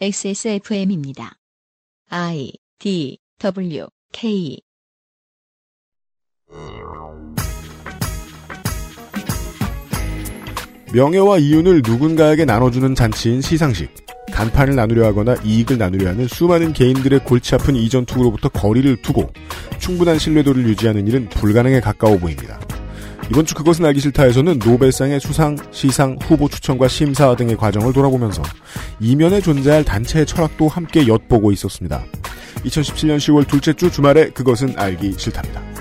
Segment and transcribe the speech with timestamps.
[0.00, 1.36] XSFM입니다.
[2.10, 2.50] I
[2.80, 4.60] D W K
[10.92, 13.88] 명예와 이윤을 누군가에게 나눠주는 잔치인 시상식.
[14.32, 19.32] 간판을 나누려 하거나 이익을 나누려 하는 수많은 개인들의 골치 아픈 이전 투구로부터 거리를 두고
[19.78, 22.58] 충분한 신뢰도를 유지하는 일은 불가능에 가까워 보입니다.
[23.30, 28.42] 이번 주 그것은 알기 싫다에서는 노벨상의 수상, 시상, 후보 추천과 심사 등의 과정을 돌아보면서
[29.00, 32.04] 이면에 존재할 단체의 철학도 함께 엿보고 있었습니다.
[32.64, 35.73] 2017년 10월 둘째 주 주말에 그것은 알기 싫답니다.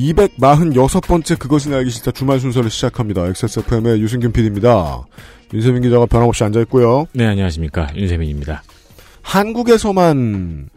[0.00, 5.04] (246번째) 그것은 알기 싫다 주말 순서를 시작합니다 XSFM의 유승균 PD입니다
[5.52, 7.88] 윤세민 기자가 변함없이 앉아있고요 네, 안녕하십니까.
[7.96, 8.62] 윤세민입니다.
[9.22, 10.68] 한국에서만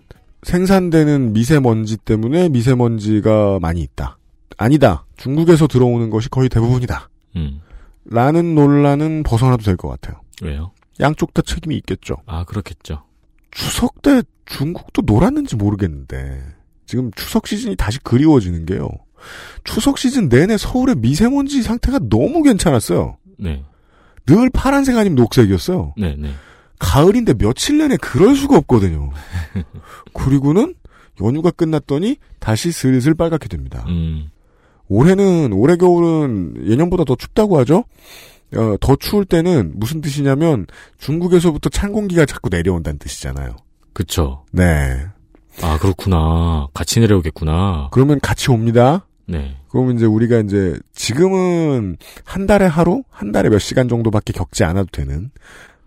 [0.42, 4.18] 생산되는 미세먼지 때문에 미세먼지가 많이 있다.
[4.58, 5.06] 아니다.
[5.18, 7.10] 중국에서 들어오는 것이 거의 대부분이다.
[7.36, 7.62] 음,
[8.06, 10.20] 라는 논란은 벗어나도 될 것 같아요.
[10.42, 10.72] 왜요?
[11.00, 12.18] 양쪽 다 책임이 있겠죠.
[12.26, 13.04] 아, 그렇겠죠.
[13.52, 16.44] 추석 때 중국도 놀았는지 모르겠는데
[16.86, 18.90] 지금 추석 시즌이 다시 그리워지는 게요.
[19.64, 23.18] 추석 시즌 내내 서울의 미세먼지 상태가 너무 괜찮았어요.
[23.40, 23.64] 네,
[24.26, 25.94] 늘 파란색 아니면 녹색이었어요.
[25.98, 26.32] 네, 네.
[26.80, 29.12] 가을인데 며칠 내내 그럴 수가 없거든요.
[30.14, 30.76] 그리고는
[31.22, 33.86] 연휴가 끝났더니 다시 슬슬 빨갛게 됩니다.
[33.88, 34.30] 음,
[34.88, 37.86] 올해는 올해 겨울은 예년보다 더 춥다고 하죠.
[38.56, 40.68] 어, 더 추울 때는 무슨 뜻이냐면
[41.00, 43.56] 중국에서부터 찬 공기가 자꾸 내려온다는 뜻이잖아요.
[43.94, 44.46] 그쵸.
[44.52, 45.06] 네.
[45.62, 46.68] 아, 그렇구나.
[46.74, 47.90] 같이 내려오겠구나.
[47.92, 49.06] 그러면 같이 옵니다.
[49.26, 49.58] 네.
[49.70, 54.88] 그러면 이제 우리가 이제 지금은 한 달에 하루, 한 달에 몇 시간 정도밖에 겪지 않아도
[54.92, 55.32] 되는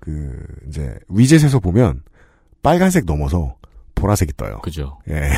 [0.01, 0.37] 그
[0.69, 2.03] 이제 위젯에서 보면
[2.63, 3.57] 빨간색 넘어서
[3.95, 4.61] 보라색이 떠요.
[4.63, 4.99] 그죠.
[5.09, 5.31] 예.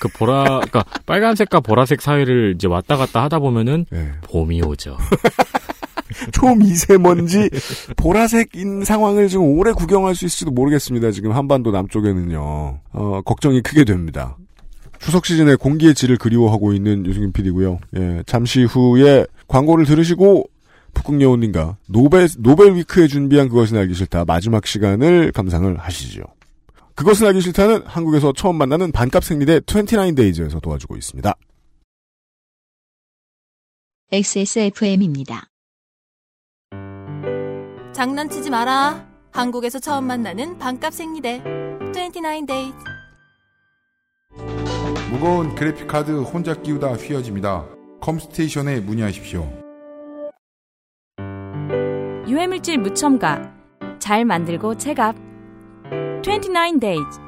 [0.00, 4.12] 그 보라, 그니까 빨간색과 보라색 사이를 이제 왔다 갔다 하다 보면은 예.
[4.22, 4.96] 봄이 오죠.
[6.32, 7.48] 초미세먼지
[7.96, 11.10] 보라색인 상황을 지금 오래 구경할 수 있을지도 모르겠습니다.
[11.10, 12.80] 지금 한반도 남쪽에는요.
[12.92, 14.36] 어, 걱정이 크게 됩니다.
[15.02, 17.80] 추석 시즌에 공기의 질을 그리워하고 있는 유승균 PD고요.
[17.96, 20.48] 예, 잠시 후에 광고를 들으시고
[20.94, 26.22] 북극여우님과 노벨 노벨 위크에 준비한 그것은 알기 싫다 마지막 시간을 감상을 하시죠.
[26.94, 31.34] 그것은 알기 싫다는 한국에서 처음 만나는 반값 생리대 29데이즈에서 도와주고 있습니다.
[34.12, 35.48] XSFM입니다.
[37.92, 39.08] 장난치지 마라.
[39.32, 41.42] 한국에서 처음 만나는 반값 생리대.
[41.92, 44.71] 29days.
[45.12, 47.66] 무거운 그래픽카드 혼자 끼우다 휘어집니다.
[48.00, 49.46] 컴스테이션에 문의하십시오.
[52.26, 53.52] 유해물질 무첨가
[53.98, 55.14] 잘 만들고 체갑
[56.22, 57.20] 29 days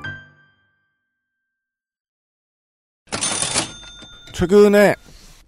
[4.33, 4.94] 최근에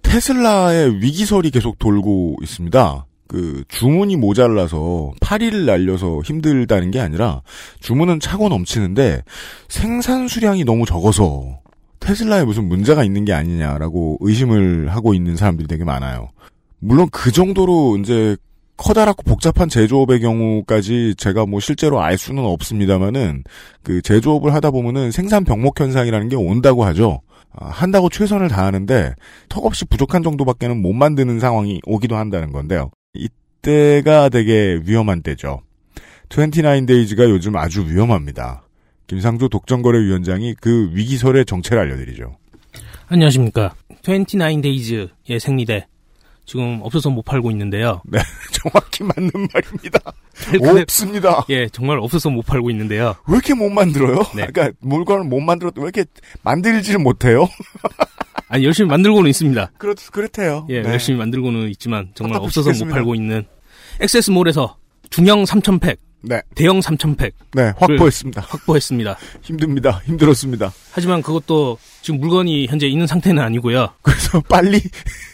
[0.02, 3.06] 테슬라의 위기설이 계속 돌고 있습니다.
[3.28, 7.40] 그 주문이 모자라서 파리를 날려서 힘들다는 게 아니라
[7.80, 9.22] 주문은 차고 넘치는데
[9.68, 11.60] 생산 수량이 너무 적어서
[12.06, 16.28] 테슬라에 무슨 문제가 있는 게 아니냐라고 의심을 하고 있는 사람들이 되게 많아요.
[16.78, 18.36] 물론 그 정도로 이제
[18.76, 23.42] 커다랗고 복잡한 제조업의 경우까지 제가 뭐 실제로 알 수는 없습니다만은
[23.82, 27.22] 그 제조업을 하다 보면은 생산 병목 현상이라는 게 온다고 하죠.
[27.50, 29.14] 아, 한다고 최선을 다하는데
[29.48, 32.92] 턱없이 부족한 정도밖에는 못 만드는 상황이 오기도 한다는 건데요.
[33.14, 35.60] 이때가 되게 위험한 때죠.
[36.30, 38.65] 29 데이즈가 요즘 아주 위험합니다.
[39.06, 42.36] 김상조 독점거래위원장이 그 위기설의 정체를 알려드리죠.
[43.08, 43.74] 안녕하십니까.
[44.02, 45.86] 29데이즈의 생리대.
[46.44, 48.02] 지금 없어서 못 팔고 있는데요.
[48.04, 48.20] 네,
[48.52, 49.98] 정확히 맞는 말입니다.
[50.48, 51.44] 근데- 없습니다.
[51.50, 53.16] 예, 정말 없어서 못 팔고 있는데요.
[53.26, 54.18] 왜 이렇게 못 만들어요?
[54.36, 54.46] 네.
[54.46, 56.04] 그러니까 물건을 못 만들어도 왜 이렇게
[56.42, 57.48] 만들지를 못해요?
[58.48, 59.72] 아니, 열심히 만들고는 있습니다.
[59.76, 60.66] 그렇, 그렇대요.
[60.70, 60.90] 예, 네.
[60.90, 62.92] 열심히 만들고는 있지만 정말 없어서 못.
[62.92, 63.44] 팔고 있는
[64.00, 64.76] 엑세스몰에서
[65.10, 65.96] 중형 3000팩,
[66.28, 68.42] 네, 대형 3000팩 네, 확보했습니다.
[68.48, 69.16] 확보했습니다.
[69.42, 70.02] 힘듭니다.
[70.04, 70.72] 힘들었습니다.
[70.92, 73.88] 하지만 그것도 지금 물건이 현재 있는 상태는 아니고요.
[74.02, 74.80] 그래서 빨리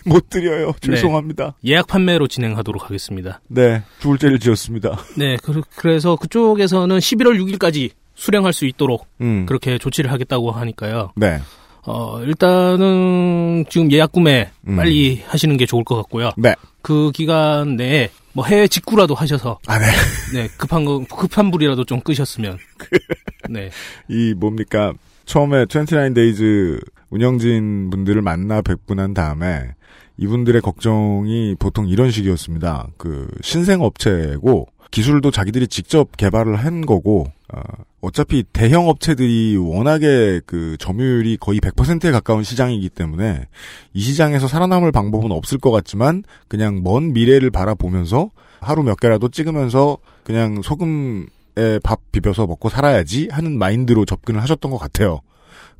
[0.04, 0.72] 못 드려요.
[0.82, 0.94] 네.
[0.94, 1.54] 죄송합니다.
[1.64, 3.40] 예약 판매로 진행하도록 하겠습니다.
[3.48, 4.98] 네, 죽을 죄를 지었습니다.
[5.16, 11.12] 네, 그, 그래서 그쪽에서는 11월 6일까지 수령할 수 있도록 음, 그렇게 조치를 하겠다고 하니까요.
[11.16, 11.40] 네,
[11.84, 14.76] 어, 일단은 지금 예약 구매 음.
[14.76, 16.30] 빨리 하시는 게 좋을 것 같고요.
[16.36, 16.54] 네.
[16.80, 19.86] 그 기간 내에 뭐 해외 직구라도 하셔서 아, 네.
[20.32, 22.58] 네, 급한 거 급한 불이라도 좀 끄셨으면
[23.50, 23.70] 네.
[24.08, 24.92] 이 뭡니까
[25.24, 26.80] 처음에 29 Days
[27.10, 29.74] 운영진 분들을 만나 뵙고 난 다음에
[30.16, 32.88] 이분들의 걱정이 보통 이런 식이었습니다.
[32.96, 37.60] 그 신생 업체고 기술도 자기들이 직접 개발을 한 거고 어,
[38.02, 43.46] 어차피 대형 업체들이 워낙에 그 점유율이 거의 100%에 가까운 시장이기 때문에
[43.94, 49.98] 이 시장에서 살아남을 방법은 없을 것 같지만 그냥 먼 미래를 바라보면서 하루 몇 개라도 찍으면서
[50.24, 55.20] 그냥 소금에 밥 비벼서 먹고 살아야지 하는 마인드로 접근을 하셨던 것 같아요.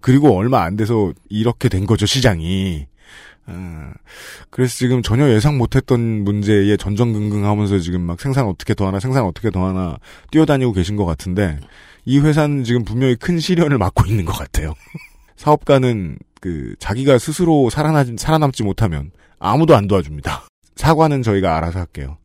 [0.00, 2.86] 그리고 얼마 안 돼서 이렇게 된 거죠 시장이.
[3.46, 3.90] 어,
[4.50, 9.50] 그래서 지금 전혀 예상 못했던 문제에 전전긍긍하면서 지금 막 생산 어떻게 더 하나 생산 어떻게
[9.50, 9.98] 더 하나
[10.30, 11.58] 뛰어다니고 계신 것 같은데
[12.04, 14.74] 이 회사는 지금 분명히 큰 시련을 맞고 있는 것 같아요.
[15.36, 20.44] 사업가는 그 자기가 스스로 살아나 살아남지 못하면 아무도 안 도와줍니다.
[20.76, 22.18] 사과는 저희가 알아서 할게요.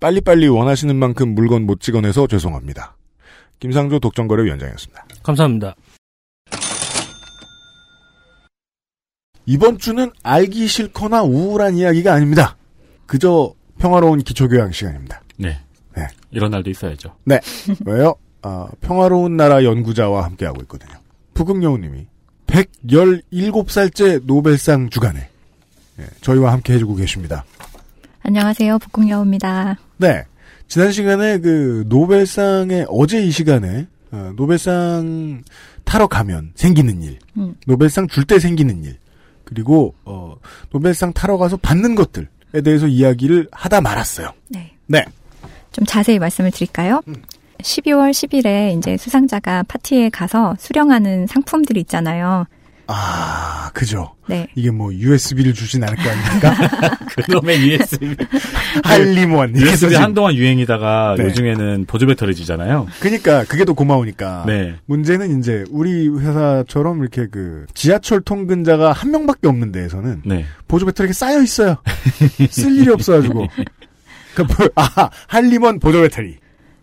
[0.00, 2.96] 빨리빨리 원하시는 만큼 물건 못 찍어내서 죄송합니다.
[3.60, 5.06] 김상조 독점거래위원장이었습니다.
[5.22, 5.74] 감사합니다.
[9.46, 12.56] 이번 주는 알기 싫거나 우울한 이야기가 아닙니다.
[13.06, 15.22] 그저 평화로운 기초교양 시간입니다.
[15.36, 15.60] 네.
[15.96, 16.06] 네.
[16.30, 17.16] 이런 날도 있어야죠.
[17.84, 18.14] 왜요?
[18.42, 20.92] 아, 평화로운 나라 연구자와 함께하고 있거든요.
[21.34, 22.06] 부국여우님이
[22.46, 25.28] 117살째 노벨상 주간에
[25.98, 27.44] 예, 저희와 함께 해주고 계십니다.
[28.22, 28.78] 안녕하세요.
[28.78, 29.76] 북궁여우입니다.
[29.98, 30.24] 네.
[30.68, 35.42] 지난 시간에 그 노벨상의 어제 이 시간에 어, 노벨상
[35.84, 37.54] 타러 가면 생기는 일, 음.
[37.66, 38.96] 노벨상 줄 때 생기는 일,
[39.44, 40.36] 그리고 어,
[40.70, 42.26] 노벨상 타러 가서 받는 것들에
[42.64, 44.32] 대해서 이야기를 하다 말았어요.
[44.48, 44.72] 네.
[44.86, 45.04] 네.
[45.72, 47.00] 좀 자세히 말씀을 드릴까요?
[47.08, 47.14] 음.
[47.62, 52.46] 12월 10일에 이제 수상자가 파티에 가서 수령하는 상품들이 있잖아요.
[52.92, 54.16] 아, 그죠.
[54.28, 54.48] 네.
[54.56, 56.96] 이게 뭐 USB를 주진 않을 거 아닙니까?
[57.24, 58.16] 그놈의 USB.
[58.82, 59.50] 할리몬.
[59.50, 61.24] 이렇게 USB 한동안 유행이다가 네.
[61.26, 62.88] 요즘에는 보조 배터리 지잖아요.
[62.98, 64.42] 그니까 그게 더 고마우니까.
[64.48, 64.74] 네.
[64.86, 70.44] 문제는 이제 우리 회사처럼 이렇게 그 지하철 통근자가 한 명밖에 없는 데에서는 네.
[70.66, 71.76] 보조 배터리가 쌓여 있어요.
[72.50, 73.46] 쓸 일이 없어가지고.
[74.34, 76.38] 그 뭐- 아 할리먼 보조 배터리.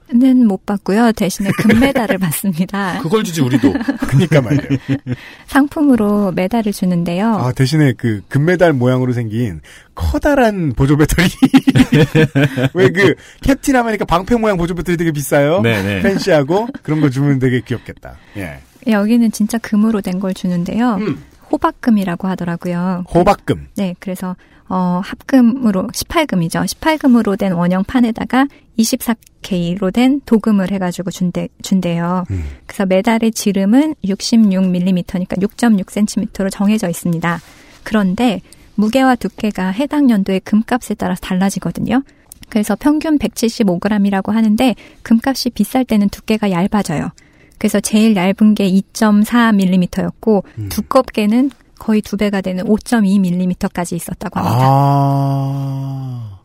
[0.09, 1.11] 는못 받고요.
[1.11, 2.99] 대신에 금메달을 받습니다.
[3.01, 3.73] 그걸 주지 우리도.
[4.07, 4.69] 그니까 말이에요.
[5.47, 7.35] 상품으로 메달을 주는데요.
[7.35, 9.61] 아 대신에 그 금메달 모양으로 생긴
[9.95, 11.27] 커다란 보조 배터리.
[12.73, 15.61] 왜 그 캡틴 아메리카 방패 모양 보조 배터리 되게 비싸요.
[15.61, 16.01] 네네.
[16.01, 18.15] fancy하고 그런 거 주면 되게 귀엽겠다.
[18.37, 18.59] 예.
[18.87, 20.95] 여기는 진짜 금으로 된 걸 주는데요.
[20.95, 21.23] 음.
[21.51, 23.03] 호박금이라고 하더라고요.
[23.13, 23.67] 호박금.
[23.75, 24.35] 네, 그래서
[24.69, 26.65] 어, 합금으로 18금이죠.
[26.65, 28.47] 18금으로 된 원형 판에다가
[29.47, 32.25] 24K로 된 도금을 해가지고 준대, 준대요.
[32.31, 32.43] 음.
[32.65, 37.41] 그래서 메달의 지름은 66mm니까 6.6cm로 정해져 있습니다.
[37.83, 38.41] 그런데
[38.75, 42.03] 무게와 두께가 해당 연도의 금값에 따라서 달라지거든요.
[42.49, 47.09] 그래서 평균 175g이라고 하는데 금값이 비쌀 때는 두께가 얇아져요.
[47.57, 50.69] 그래서 제일 얇은 게 2.4mm였고 음.
[50.69, 54.59] 두껍게는 거의 두 배가 되는 5.2mm까지 있었다고 합니다.
[54.61, 56.36] 아.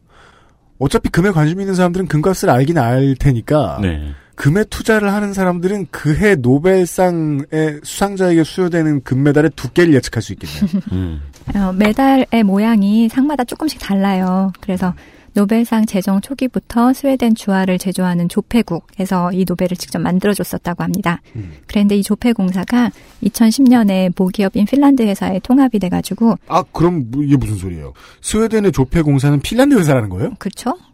[0.83, 4.13] 어차피 금에 관심 있는 사람들은 금값을 알긴 알 테니까 네.
[4.35, 10.83] 금에 투자를 하는 사람들은 그해 노벨상의 수상자에게 수여되는 금메달의 두께를 예측할 수 있겠네요.
[10.91, 11.21] 음.
[11.55, 14.53] 어, 메달의 모양이 상마다 조금씩 달라요.
[14.61, 14.93] 그래서
[15.35, 21.21] 노벨상 제정 초기부터 스웨덴 주화를 제조하는 조폐국에서 이 노벨을 직접 만들어줬었다고 합니다.
[21.37, 21.53] 음.
[21.67, 22.91] 그런데 이 조폐공사가
[23.25, 27.93] 2010년에 모기업인 핀란드 회사에 통합이 돼가지고 아 그럼 뭐 이게 무슨 소리예요?
[28.21, 30.35] 스웨덴의 조폐공사는 핀란드 회사라는 거예요?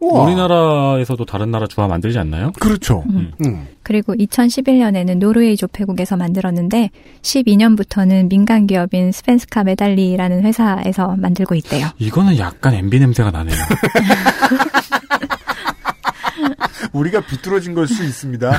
[0.01, 0.25] 우와.
[0.25, 2.53] 우리나라에서도 다른 나라 주화 만들지 않나요?
[2.61, 3.05] 그렇죠.
[3.11, 3.33] 음.
[3.45, 3.67] 음.
[3.83, 6.91] 그리고 2011년에는 노르웨이 조폐국에서 만들었는데
[7.23, 11.87] 12년부터는 민간 기업인 스펜스카 메달리라는 회사에서 만들고 있대요.
[11.99, 13.57] 이거는 약간 MB 냄새가 나네요.
[16.93, 18.51] 우리가 비뚤어진 걸 수 있습니다.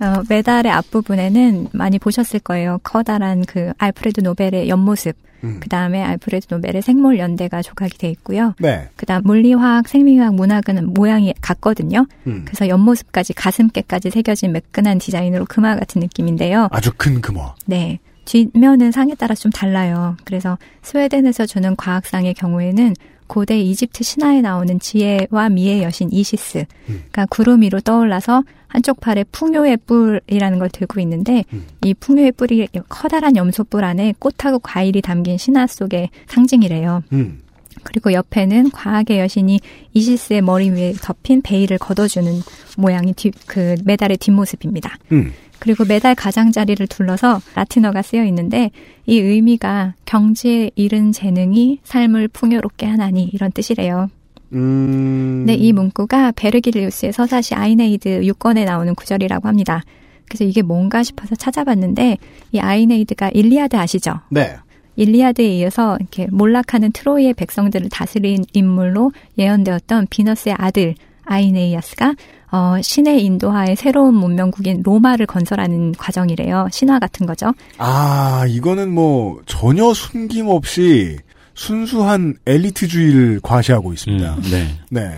[0.00, 2.78] 어, 메달의 앞부분에는 많이 보셨을 거예요.
[2.82, 5.14] 커다란 그 알프레드 노벨의 옆모습.
[5.44, 5.58] 음.
[5.60, 8.54] 그 다음에 알프레드 노벨의 생몰 연대가 조각이 돼 있고요.
[8.58, 8.88] 네.
[8.96, 12.06] 그 다음 물리화학, 생리학, 문학은 모양이 같거든요.
[12.26, 12.42] 음.
[12.46, 16.68] 그래서 옆모습까지 가슴께까지 새겨진 매끈한 디자인으로 금화 같은 느낌인데요.
[16.70, 17.54] 아주 큰 금화.
[17.66, 17.98] 네.
[18.26, 20.16] 뒷면은 상에 따라서 좀 달라요.
[20.24, 22.94] 그래서 스웨덴에서 주는 과학상의 경우에는
[23.30, 30.58] 고대 이집트 신화에 나오는 지혜와 미의 여신 이시스가 구름 위로 떠올라서 한쪽 팔에 풍요의 뿔이라는
[30.58, 31.64] 걸 들고 있는데 음.
[31.84, 37.04] 이 풍요의 뿔이 커다란 염소뿔 안에 꽃하고 과일이 담긴 신화 속의 상징이래요.
[37.12, 37.40] 음.
[37.82, 39.60] 그리고 옆에는 과학의 여신이
[39.92, 42.32] 이시스의 머리 위에 덮인 베일을 걷어주는
[42.76, 44.96] 모양이 뒤, 그 메달의 뒷모습입니다.
[45.12, 45.32] 음.
[45.58, 48.70] 그리고 메달 가장자리를 둘러서 라틴어가 쓰여 있는데
[49.06, 54.08] 이 의미가 경지에 이른 재능이 삶을 풍요롭게 하나니 이런 뜻이래요.
[54.52, 55.44] 음.
[55.46, 59.82] 네, 이 문구가 베르길리우스의 서사시 아이네이드 6권에 나오는 구절이라고 합니다.
[60.28, 62.16] 그래서 이게 뭔가 싶어서 찾아봤는데
[62.52, 64.20] 이 아이네이드가 일리아드 아시죠?
[64.30, 64.56] 네.
[64.96, 70.94] 일리아드에 이어서 이렇게 몰락하는 트로이의 백성들을 다스린 인물로 예언되었던 비너스의 아들
[71.24, 72.14] 아이네이아스가
[72.52, 76.68] 어, 신의 인도하에 새로운 문명국인 로마를 건설하는 과정이래요.
[76.72, 77.52] 신화 같은 거죠.
[77.78, 81.18] 아, 이거는 뭐 전혀 숨김없이
[81.54, 84.34] 순수한 엘리트주의를 과시하고 있습니다.
[84.34, 84.66] 음, 네.
[84.90, 85.10] 네.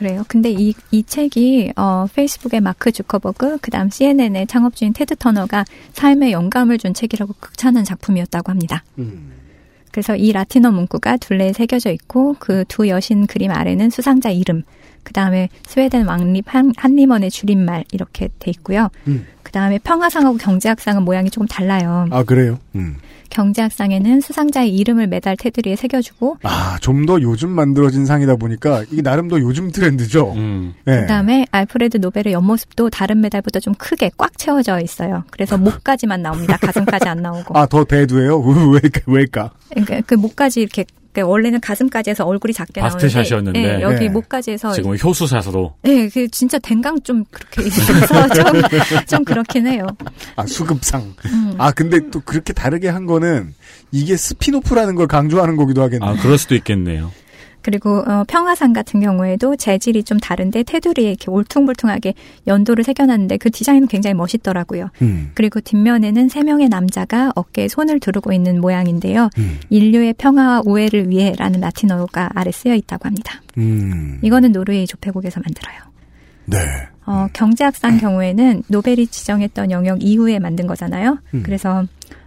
[0.00, 0.24] 그래요.
[0.28, 6.32] 근데 이, 이 책이, 어, 페이스북의 마크 주커버그, 그 다음 CNN의 창업주인 테드 터너가 삶에
[6.32, 8.82] 영감을 준 책이라고 극찬한 작품이었다고 합니다.
[8.98, 9.32] 음.
[9.92, 14.62] 그래서 이 라틴어 문구가 둘레에 새겨져 있고, 그 두 여신 그림 아래는 수상자 이름,
[15.02, 18.88] 그 다음에 스웨덴 왕립 한, 한림원의 줄임말, 이렇게 돼 있고요.
[19.06, 19.26] 음.
[19.42, 22.06] 그 다음에 평화상하고 경제학상은 모양이 조금 달라요.
[22.10, 22.58] 아, 그래요?
[22.74, 22.96] 음.
[23.30, 29.28] 경제학상에는 수상자의 이름을 매달 테두리에 새겨주고, 아, 좀 더 요즘 만들어진 상이다 보니까 이게 나름
[29.28, 30.32] 더 요즘 트렌드죠.
[30.36, 30.74] 음.
[30.84, 31.00] 네.
[31.00, 35.24] 그다음에 알프레드 노벨의 옆모습도 다른 메달보다 좀 크게 꽉 채워져 있어요.
[35.30, 36.58] 그래서 목까지만 나옵니다.
[36.58, 37.58] 가슴까지 안 나오고.
[37.58, 38.38] 아, 더 대두예요?
[38.40, 39.00] 왜일까?
[39.06, 39.50] 왜일까?
[39.70, 43.60] 그러니까 그 목까지 이렇게 그러니까 원래는 가슴까지 해서 얼굴이 작게 나오는데 바스트샷이었는데.
[43.60, 44.08] 네, 여기 네.
[44.08, 48.44] 목까지 해서 지금은 효수사서도 네, 그 진짜 댕강 좀 그렇게 있어서 좀,
[49.06, 49.86] 좀 그렇긴 해요.
[50.36, 51.14] 아, 수급상.
[51.26, 51.54] 음.
[51.58, 53.54] 아, 근데 또 그렇게 다르게 한 거는
[53.90, 56.06] 이게 스핀오프라는 걸 강조하는 거기도 하겠네.
[56.06, 57.10] 아 그럴 수도 있겠네요.
[57.62, 62.14] 그리고 어, 평화상 같은 경우에도 재질이 좀 다른데 테두리에 이렇게 울퉁불퉁하게
[62.46, 64.90] 연도를 새겨놨는데 그 디자인은 굉장히 멋있더라고요.
[65.02, 65.30] 음.
[65.34, 69.30] 그리고 뒷면에는 세 명의 남자가 어깨에 손을 두르고 있는 모양인데요.
[69.38, 69.58] 음.
[69.70, 73.40] 인류의 평화와 우애를 위해라는 라틴어가 아래 쓰여 있다고 합니다.
[73.58, 74.18] 음.
[74.22, 75.78] 이거는 노르웨이 조폐국에서 만들어요.
[76.46, 76.58] 네.
[77.06, 81.18] 어, 경제학상 경우에는 노벨이 지정했던 영역 이후에 만든 거잖아요.
[81.34, 81.42] 음.
[81.44, 81.84] 그래서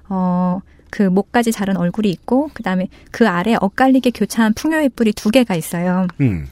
[0.09, 0.59] 어,
[0.93, 6.05] 그 목까지 자른 얼굴이 있고 그다음에 그 아래 엇갈리게 교차한 풍요의 뿔이 두 개가 있어요.
[6.21, 6.45] 음.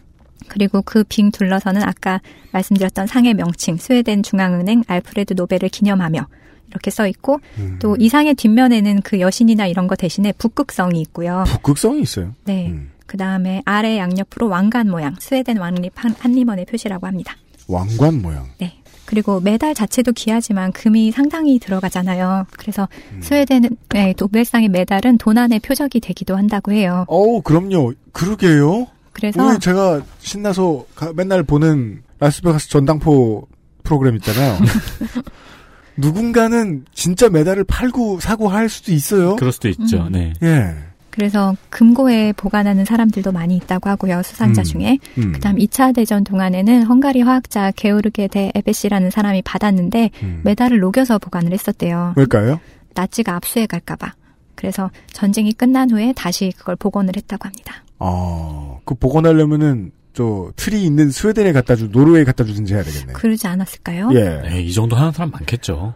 [0.48, 2.22] 그리고 그 빙 둘러서는 아까
[2.52, 6.26] 말씀드렸던 상의 명칭 스웨덴 중앙은행 알프레드 노벨을 기념하며
[6.72, 7.78] 이렇게 써 있고 음.
[7.80, 11.44] 또이 상의 뒷면에는 그 여신이나 이런 거 대신에 북극성이 있고요.
[11.46, 12.34] 북극성이 있어요.
[12.46, 12.70] 네.
[12.72, 12.90] 음.
[13.06, 17.36] 그 다음에 아래 양옆으로 왕관 모양, 스웨덴 왕립 한, 한림원의 표시라고 합니다.
[17.68, 18.48] 왕관 모양.
[18.58, 18.81] 네.
[19.12, 22.46] 그리고 메달 자체도 귀하지만 금이 상당히 들어가잖아요.
[22.58, 23.20] 그래서 음.
[23.22, 27.04] 스웨덴 네, 노벨상의 메달은 도난의 표적이 되기도 한다고 해요.
[27.10, 27.92] 어우, 그럼요.
[28.14, 28.88] 그러게요.
[29.12, 33.50] 그래서 왜 제가 신나서 가- 맨날 보는 라스베가스 전당포
[33.84, 34.58] 프로그램 있잖아요.
[35.98, 39.36] 누군가는 진짜 메달을 팔고 사고 할 수도 있어요.
[39.36, 40.04] 그럴 수도 있죠.
[40.04, 40.12] 음.
[40.14, 40.32] 네.
[40.42, 40.74] 예.
[41.12, 44.24] 그래서 금고에 보관하는 사람들도 많이 있다고 하고요.
[44.24, 44.64] 수상자 음.
[44.64, 44.98] 중에.
[45.18, 45.34] 음.
[45.34, 50.42] 그다음 2차 대전 동안에는 헝가리 화학자 게오르게 데 에베시라는 사람이 받았는데 음.
[50.44, 52.14] 메달을 녹여서 보관을 했었대요.
[52.16, 52.60] 왜일까요?
[52.96, 54.14] 나치가 압수해 갈까 봐.
[54.56, 57.84] 그래서 전쟁이 끝난 후에 다시 그걸 복원을 했다고 합니다.
[58.00, 63.14] 아, 그 복원하려면은 저 틀이 있는 스웨덴에 갖다 주, 노르웨이에 갖다 주든지 해야 되겠네.
[63.14, 64.10] 그러지 않았을까요?
[64.14, 64.42] 예.
[64.50, 65.94] 네, 이 정도 하는 사람 많겠죠.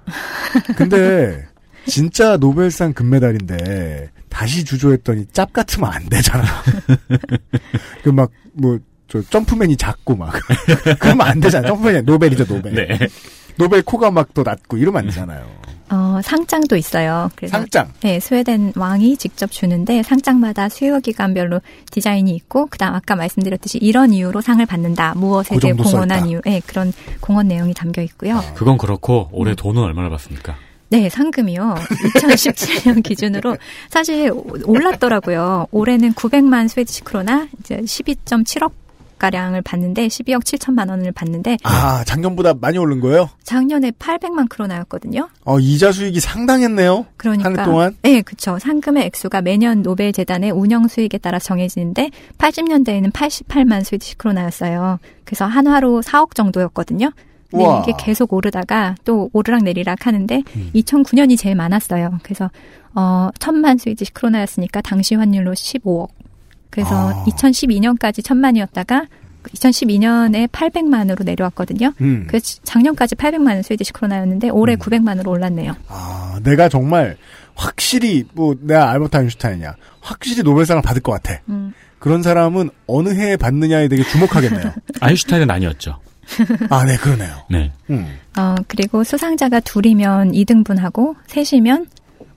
[0.78, 1.46] 근데
[1.88, 6.44] 진짜 노벨상 금메달인데 다시 주조했더니 짭 같으면 안 되잖아.
[8.04, 10.34] 그 막 뭐 저 점프맨이 작고 막
[11.00, 11.68] 그러면 안 되잖아.
[11.68, 12.74] 점프맨이 노벨이죠 노벨.
[12.74, 12.98] 네.
[13.56, 15.46] 노벨 코가 막 더 낮고 이러면 안 되잖아요.
[15.92, 17.30] 어, 상장도 있어요.
[17.36, 17.92] 그래서 상장.
[18.02, 21.62] 네, 스웨덴 왕이 직접 주는데 상장마다 수여 기관별로
[21.92, 25.14] 디자인이 있고 그다음 아까 말씀드렸듯이 이런 이유로 상을 받는다.
[25.14, 26.28] 그 무엇에게 정도 공헌한.
[26.28, 26.42] 이유.
[26.44, 28.42] 네, 그런 공헌 내용이 담겨 있고요.
[28.56, 30.56] 그건 그렇고 올해 돈은 얼마나 받습니까?
[30.90, 31.76] 네, 상금이요.
[32.16, 33.58] 2017년 기준으로
[33.90, 34.32] 사실
[34.66, 35.68] 올랐더라고요.
[35.72, 38.72] 올해는 900만 Swedish 크로나 이제 12.7억
[39.18, 43.30] 가량을 받는데 12억 7천만 원을 받는데 아 작년보다 많이 오른 거예요?
[43.44, 45.30] 작년에 800만 크로나였거든요.
[45.46, 47.06] 어 이자 수익이 상당했네요.
[47.16, 47.96] 그러니까 한 해 동안.
[48.02, 48.60] 네, 그렇죠.
[48.60, 55.00] 상금의 액수가 매년 노벨 재단의 운영 수익에 따라 정해지는데 80년대에는 88만 Swedish 크로나였어요.
[55.24, 57.10] 그래서 한화로 4억 정도였거든요.
[57.50, 57.84] 근데 우와.
[57.84, 60.72] 이게 계속 오르다가 또 오르락 내리락 하는데 음.
[60.76, 62.20] 2009년이 제일 많았어요.
[62.24, 62.50] 그래서
[62.94, 66.10] 어 천만 Swedish 크로나였으니까 당시 환율로 15억.
[66.70, 67.24] 그래서 아.
[67.28, 69.06] 2012년까지 천만이었다가
[69.44, 71.94] 2012년에 800만으로 내려왔거든요.
[72.02, 72.26] 음.
[72.28, 74.80] 그래서 작년까지 800만 스위디시 크로나였는데 올해 음.
[74.80, 75.76] 900만으로 올랐네요.
[75.88, 77.18] 아 내가 정말
[77.56, 81.40] 확실히 뭐 내가 알버트 아인슈타인이냐 확실히 노벨상을 받을 것 같아.
[81.50, 81.74] 음.
[82.00, 84.74] 그런 사람은 어느 해에 받느냐에 되게 주목하겠네요.
[85.00, 86.00] 아인슈타인은 아니었죠.
[86.70, 87.44] 아, 네, 그러네요.
[87.50, 87.72] 네.
[87.90, 88.20] 음.
[88.38, 91.88] 어, 그리고 수상자가 둘이면 2등분하고 셋이면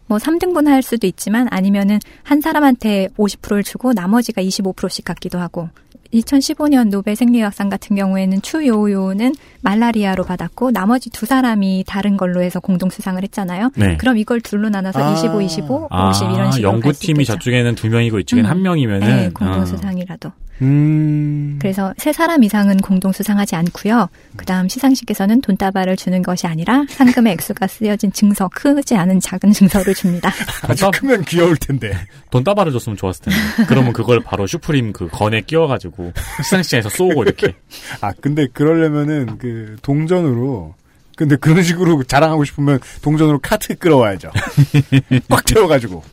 [0.07, 5.68] 뭐 3등분 할 수도 있지만 아니면은 한 사람한테 50%를 주고 나머지가 25%씩 갖기도 하고
[6.12, 12.88] 2015년 노벨 생리학상 같은 경우에는 추요요는 말라리아로 받았고 나머지 두 사람이 다른 걸로 해서 공동
[12.88, 13.71] 수상을 했잖아요.
[13.76, 13.99] 네.
[13.99, 15.12] 그럼 이걸 둘로 나눠서 아.
[15.12, 17.26] 25, 25, 50 아, 이런 식으로 연구팀이.
[17.26, 18.50] 저쪽에는 두 명이고 이쪽에는 음.
[18.50, 20.33] 한 명이면은 네, 공동 아, 수상이라도.
[20.62, 21.58] 음.
[21.60, 24.08] 그래서 세 사람 이상은 공동 수상하지 않고요.
[24.36, 30.30] 그다음 시상식에서는 돈다발을 주는 것이 아니라 상금의 액수가 쓰여진 증서, 크지 않은 작은 증서를 줍니다.
[30.68, 31.92] 아주 크면 귀여울 텐데.
[32.30, 33.38] 돈 따발을 줬으면 좋았을 텐데.
[33.68, 36.12] 그러면 그걸 바로 슈프림 그 건에 끼워가지고
[36.42, 37.54] 시상식장에서 쏘고 이렇게.
[38.00, 40.74] 아, 근데 그러려면은 그 동전으로
[41.16, 44.30] 근데 그런 식으로 자랑하고 싶으면 동전으로 카트 끌어와야죠.
[45.28, 46.04] 꽉 채워가지고.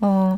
[0.00, 0.36] 어,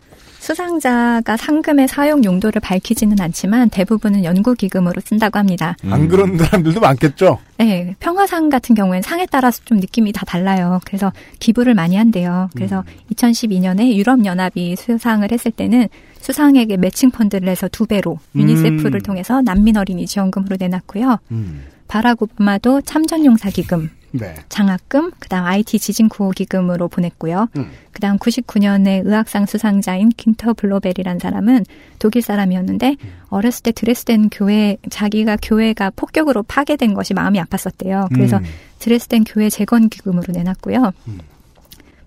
[0.50, 5.76] 수상자가 상금의 사용 용도를 밝히지는 않지만 대부분은 연구 기금으로 쓴다고 합니다.
[5.88, 7.38] 안 그런 사람들도 많겠죠.
[7.58, 10.80] 네, 평화상 같은 경우에는 상에 따라서 좀 느낌이 다 달라요.
[10.84, 12.50] 그래서 기부를 많이 한대요.
[12.54, 15.86] 그래서 2012년에 유럽 연합이 수상을 했을 때는
[16.20, 19.02] 수상에게 매칭 펀드를 해서 두 배로 유니세프를 음.
[19.02, 21.18] 통해서 난민 어린이 지원금으로 내놨고요.
[21.30, 21.62] 음.
[21.86, 24.34] 바락 오바마도 참전용사 기금, 네.
[24.48, 27.48] 장학금, 그다음 IT 지진 구호 기금으로 보냈고요.
[27.56, 27.70] 음.
[27.92, 31.64] 그다음 99년에 의학상 수상자인 퀸터 블로벨이란 사람은
[31.98, 32.96] 독일 사람이었는데
[33.28, 38.08] 어렸을 때 드레스덴 교회 자기가 교회가 폭격으로 파괴된 것이 마음이 아팠었대요.
[38.12, 38.44] 그래서 음.
[38.78, 40.92] 드레스덴 교회 재건 기금으로 내놨고요.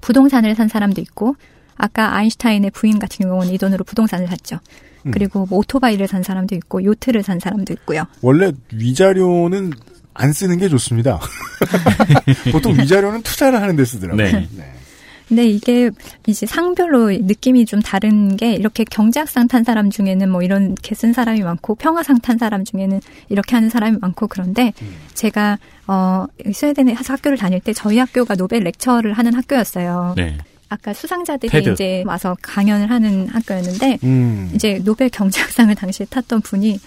[0.02, 1.36] 부동산을 산 사람도 있고
[1.76, 4.60] 아까 아인슈타인의 부인 같은 경우는 이 돈으로 부동산을 샀죠.
[5.06, 5.12] 음.
[5.12, 8.06] 그리고 뭐 오토바이를 산 사람도 있고 요트를 산 사람도 있고요.
[8.22, 9.72] 원래 위자료는
[10.14, 11.20] 안 쓰는 게 좋습니다.
[12.52, 14.26] 보통 위자료는 투자를 하는 데 쓰더라고요.
[14.26, 14.48] 네.
[15.28, 15.90] 근데 이게
[16.28, 21.42] 이제 상별로 느낌이 좀 다른 게 이렇게 경제학상 탄 사람 중에는 뭐 이렇게 쓴 사람이
[21.42, 24.74] 많고 평화상 탄 사람 중에는 이렇게 하는 사람이 많고 그런데
[25.14, 30.14] 제가 어 스웨덴에 학교를 다닐 때 저희 학교가 노벨 lecture를 하는 학교였어요.
[30.18, 30.38] 네.
[30.70, 31.70] 아까 수상자들이 테드.
[31.72, 34.52] 이제 와서 강연을 하는 학교였는데 음.
[34.54, 36.80] 이제 노벨 경제학상을 당시에 탔던 분이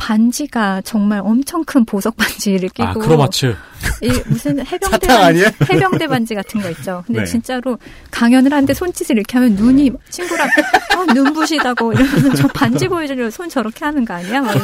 [0.00, 3.54] 반지가 정말 엄청 큰 보석 반지를 끼고 아, 크롬하츠.
[4.02, 5.06] 이 무슨 해병대?
[5.06, 7.04] 반지, 해병대 반지 같은 거 있죠.
[7.06, 7.26] 근데 네.
[7.26, 7.78] 진짜로
[8.10, 10.48] 강연을 하는데 손짓을 이렇게 하면 눈이 친구랑
[10.96, 14.40] 어, 눈부시다고 이러면서 저 반지 보여주려고 손 저렇게 하는 거 아니야?
[14.40, 14.54] 막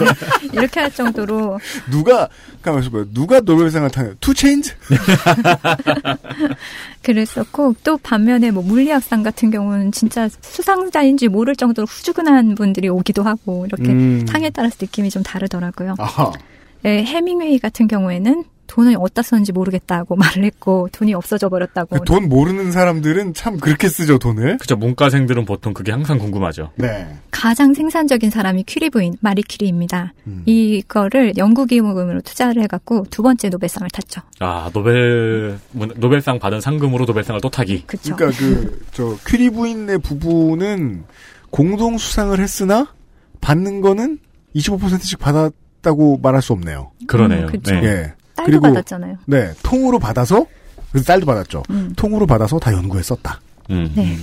[0.52, 2.28] 이렇게, 할 정도로 누가
[2.62, 3.06] 가만있어 봐요.
[3.12, 4.14] 누가 노벨상을 타요?
[4.20, 4.72] 2 Chainz?
[7.02, 13.66] 그랬었고 또 반면에 뭐 물리학상 같은 경우는 진짜 수상자인지 모를 정도로 후줄근한 분들이 오기도 하고
[13.66, 14.26] 이렇게 음.
[14.26, 15.94] 상에 따라서 느낌이 좀 다르더라고요.
[15.98, 16.32] 아하.
[16.84, 21.98] 예, 해밍웨이 같은 경우에는 돈을 어디다 썼는지 모르겠다고 말을 했고 돈이 없어져 버렸다고.
[22.00, 24.58] 그돈 모르는 사람들은 참 그렇게 쓰죠, 돈을.
[24.58, 24.74] 그죠.
[24.76, 26.72] 문과생들은 보통 그게 항상 궁금하죠.
[26.74, 27.06] 네.
[27.30, 30.12] 가장 생산적인 사람이 퀴리 부인 마리 퀴리입니다.
[30.26, 30.42] 음.
[30.46, 34.20] 이거를 연구기금으로 투자를 해갖고 두 번째 노벨상을 탔죠.
[34.40, 37.84] 아, 노벨, 문- 노벨상 받은 상금으로 노벨상을 또 타기.
[37.86, 38.16] 그쵸?
[38.16, 41.04] 그러니까 그, 저, 퀴리 부인의 부부는
[41.50, 42.88] 공동 수상을 했으나
[43.40, 44.18] 받는 거는
[44.56, 46.90] 25%씩 받았다고 말할 수 없네요.
[47.06, 47.46] 그러네요.
[47.46, 47.74] 음, 그쵸.
[47.74, 47.84] 네.
[47.84, 48.12] 예.
[48.34, 49.16] 딸도 그리고- 받았잖아요.
[49.26, 49.52] 네.
[49.62, 50.46] 통으로 받아서,
[50.90, 51.62] 그래서 딸도 받았죠.
[51.70, 51.92] 음.
[51.96, 53.40] 통으로 받아서 다 연구에 썼다.
[53.70, 53.92] 음.
[53.94, 54.16] 네.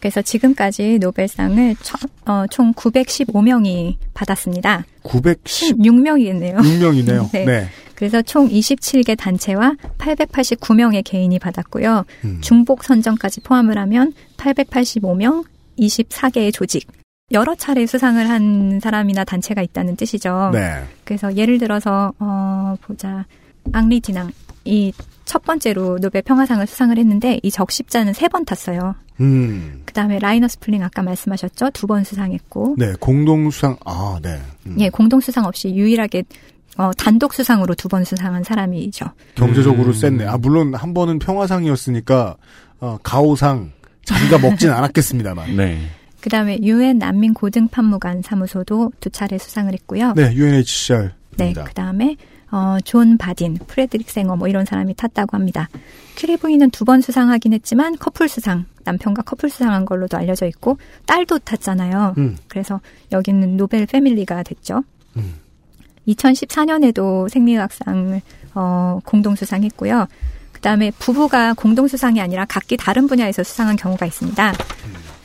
[0.00, 4.84] 그래서 지금까지 노벨상을 총, 어, 총 915명이 받았습니다.
[5.04, 6.56] 916명이네요.
[6.56, 7.30] 6명이네요.
[7.32, 7.44] 네.
[7.44, 7.68] 네.
[7.94, 12.04] 그래서 총 27개 단체와 889명의 개인이 받았고요.
[12.24, 12.38] 음.
[12.40, 15.44] 중복 선정까지 포함을 하면 885명,
[15.78, 16.88] 24개의 조직.
[17.32, 20.50] 여러 차례 수상을 한 사람이나 단체가 있다는 뜻이죠.
[20.52, 20.84] 네.
[21.04, 23.24] 그래서 예를 들어서 어 보자.
[23.72, 24.92] 앙리 뒤낭이
[25.24, 28.94] 첫 번째로 노벨 평화상을 수상을 했는데 이 적십자는 세 번 탔어요.
[29.20, 29.82] 음.
[29.86, 31.70] 그다음에 라이너스 폴링 아까 말씀하셨죠?
[31.70, 32.74] 두 번 수상했고.
[32.76, 32.92] 네.
[33.00, 34.38] 공동 수상, 아, 네.
[34.66, 34.76] 음.
[34.78, 36.24] 예, 공동 수상 없이 유일하게
[36.76, 39.06] 어, 단독 수상으로 두 번 수상한 사람이죠.
[39.36, 39.92] 경제적으로 음.
[39.92, 40.26] 셌네.
[40.26, 42.36] 아, 물론 한 번은 평화상이었으니까,
[42.80, 43.72] 어, 가오상,
[44.04, 45.56] 자기가 먹진 않았겠습니다만.
[45.56, 45.78] 네.
[46.22, 50.14] 그 다음에 유엔 난민 고등 판무관 사무소도 두 차례 수상을 했고요.
[50.14, 51.10] 네, UNHCR.
[51.36, 52.16] 네, 그 다음에
[52.52, 55.68] 어, 존 바딘, 프레드릭 생어 뭐 이런 사람이 탔다고 합니다.
[56.16, 62.14] 퀴리 부인은 두번 수상하긴 했지만 커플 수상, 남편과 커플 수상한 걸로도 알려져 있고 딸도 탔잖아요.
[62.18, 62.36] 음.
[62.46, 62.80] 그래서
[63.10, 64.84] 여기는 노벨 family가 됐죠.
[65.16, 65.34] 음.
[66.06, 68.20] 2014년에도 생리학상을
[68.54, 70.06] 어, 공동 수상했고요.
[70.52, 74.52] 그다음에 부부가 공동 수상이 아니라 각기 다른 분야에서 수상한 경우가 있습니다.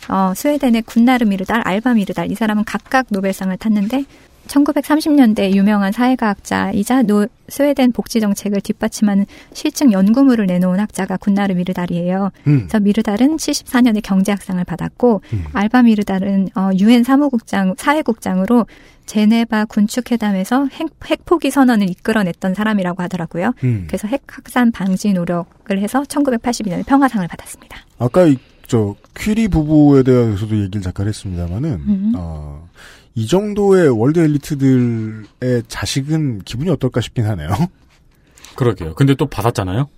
[0.10, 4.06] 어, 스웨덴의 군나르 미르달, 알바 미르달 이 사람은 각각 노벨상을 탔는데
[4.48, 12.32] 1930년대 유명한 사회과학자이자 노, 스웨덴 복지 정책을 뒷받침하는 실증 연구물을 내놓은 학자가 군나르 미르달이에요.
[12.48, 12.58] 음.
[12.60, 15.46] 그래서 미르달은 74년에 경제학상을 받았고 음.
[15.54, 18.66] 알바 미르달은 어, 유엔 사무국장 사회국장으로
[19.06, 23.54] 제네바 군축회담에서 핵, 핵포기 선언을 이끌어냈던 사람이라고 하더라고요.
[23.64, 23.86] 음.
[23.88, 27.86] 그래서 핵 확산 방지 노력을 해서 1982년에 평화상을 받았습니다.
[28.00, 32.14] 아까 이, 저, 퀴리 부부에 대해서도 얘기를 잠깐 했습니다만은, 음.
[32.16, 32.68] 어,
[33.16, 37.50] 이 정도의 월드 엘리트들의 자식은 기분이 어떨까 싶긴 하네요.
[38.56, 38.94] 그러게요.
[38.96, 39.90] 근데 또 받았잖아요?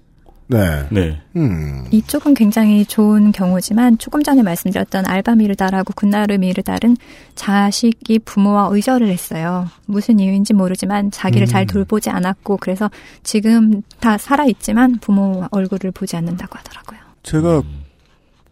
[0.48, 0.88] 네.
[0.90, 1.22] 네.
[1.36, 1.86] 음.
[1.92, 6.98] 이쪽은 굉장히 좋은 경우지만 조금 전에 말씀드렸던 알바 미르다라고 군나르 미르달은
[7.36, 9.68] 자식이 부모와 의절을 했어요.
[9.86, 11.50] 무슨 이유인지 모르지만 자기를 음.
[11.50, 12.90] 잘 돌보지 않았고 그래서
[13.22, 17.00] 지금 다 살아있지만 부모 얼굴을 보지 않는다고 하더라고요.
[17.22, 17.62] 제가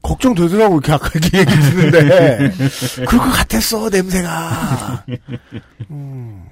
[0.08, 2.52] 걱정되더라고 이렇게 아까 이렇게 얘기 듣는데
[3.06, 5.06] 그럴 것 같았어 냄새가.
[5.92, 6.44] 음.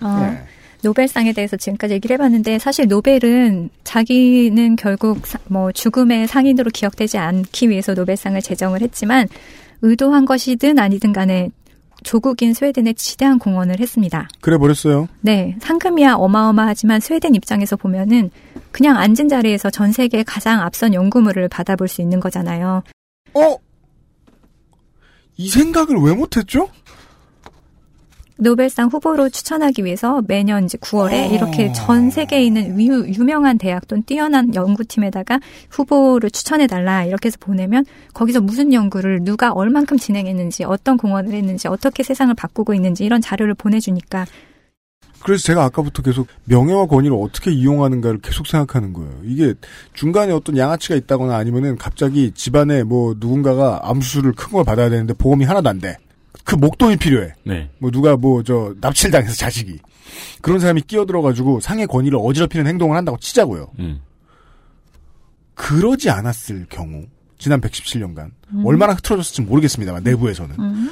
[0.00, 0.42] 어, 네.
[0.82, 7.68] 노벨상에 대해서 지금까지 얘기를 해봤는데 사실 노벨은 자기는 결국 사- 뭐 죽음의 상인으로 기억되지 않기
[7.68, 9.28] 위해서 노벨상을 제정을 했지만
[9.82, 11.50] 의도한 것이든 아니든 간에
[12.02, 14.26] 조국인 스웨덴에 지대한 공헌을 했습니다.
[14.40, 15.08] 그래 버렸어요.
[15.20, 18.30] 네, 상금이야 어마어마하지만 스웨덴 입장에서 보면은
[18.72, 22.82] 그냥 앉은 자리에서 전 세계 가장 앞선 연구물을 받아볼 수 있는 거잖아요.
[23.34, 23.56] 어?
[25.36, 26.68] 이 생각을 왜 못했죠?
[28.40, 31.34] 노벨상 후보로 추천하기 위해서 매년 이제 9월에 어.
[31.34, 35.40] 이렇게 전 세계에 있는 유, 유명한 대학 또는 뛰어난 연구팀에다가
[35.70, 41.68] 후보를 추천해 달라 이렇게 해서 보내면 거기서 무슨 연구를 누가 얼만큼 진행했는지 어떤 공헌을 했는지
[41.68, 44.24] 어떻게 세상을 바꾸고 있는지 이런 자료를 보내주니까
[45.22, 49.12] 그래서 제가 아까부터 계속 명예와 권위를 어떻게 이용하는가를 계속 생각하는 거예요.
[49.24, 49.54] 이게
[49.92, 55.68] 중간에 어떤 양아치가 있다거나 아니면은 갑자기 집안에 뭐 누군가가 암수를 큰걸 받아야 되는데 보험이 하나도
[55.68, 55.96] 안 돼.
[56.44, 57.34] 그 목돈이 필요해.
[57.44, 57.70] 네.
[57.78, 59.78] 뭐 누가 뭐 저 납치를 당해서 자식이
[60.40, 63.70] 그런 사람이 끼어들어가지고 상의 권위를 어지럽히는 행동을 한다고 치자고요.
[63.78, 64.00] 음.
[65.54, 67.04] 그러지 않았을 경우
[67.38, 68.30] 지난 117년간
[68.64, 70.90] 얼마나 흐트러졌을지 모르겠습니다만 내부에서는 음.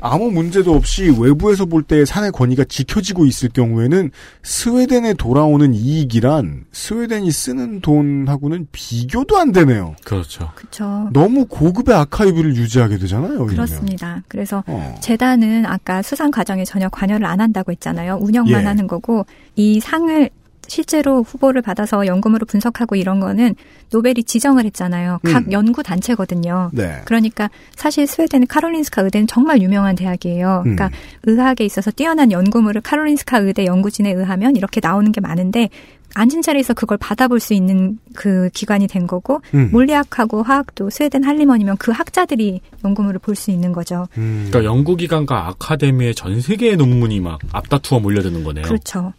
[0.00, 4.10] 아무 문제도 없이 외부에서 볼때 산의 권위가 지켜지고 있을 경우에는
[4.42, 9.96] 스웨덴에 돌아오는 이익이란 스웨덴이 쓰는 돈하고는 비교도 안 되네요.
[10.04, 10.50] 그렇죠.
[10.54, 11.08] 그쵸.
[11.12, 13.34] 너무 고급의 아카이브를 유지하게 되잖아요.
[13.34, 13.48] 여기는.
[13.48, 14.22] 그렇습니다.
[14.28, 14.94] 그래서 어.
[15.00, 18.18] 재단은 아까 수상 과정에 전혀 관여를 안 한다고 했잖아요.
[18.20, 18.66] 운영만 예.
[18.66, 20.30] 하는 거고 이 상을
[20.68, 23.56] 실제로 후보를 받아서 연금으로 분석하고 이런 거는
[23.90, 25.18] 노벨이 지정을 했잖아요.
[25.24, 25.52] 각 음.
[25.52, 26.70] 연구 단체거든요.
[26.72, 27.00] 네.
[27.06, 30.62] 그러니까 사실 스웨덴의 카롤린스카 의대는 정말 유명한 대학이에요.
[30.66, 30.76] 음.
[30.76, 30.90] 그러니까
[31.24, 35.70] 의학에 있어서 뛰어난 연구물을 카롤린스카 의대 연구진에 의하면 이렇게 나오는 게 많은데
[36.14, 39.68] 앉은 자리에서 그걸 받아볼 수 있는 그 기관이 된 거고 음.
[39.72, 44.08] 물리학하고 화학도 스웨덴 할리먼이면 그 학자들이 연구물을 볼 수 있는 거죠.
[44.16, 44.48] 음.
[44.48, 48.64] 그러니까 연구기관과 아카데미의 전 세계의 논문이 막 앞다투어 몰려드는 거네요.
[48.64, 49.12] 그렇죠.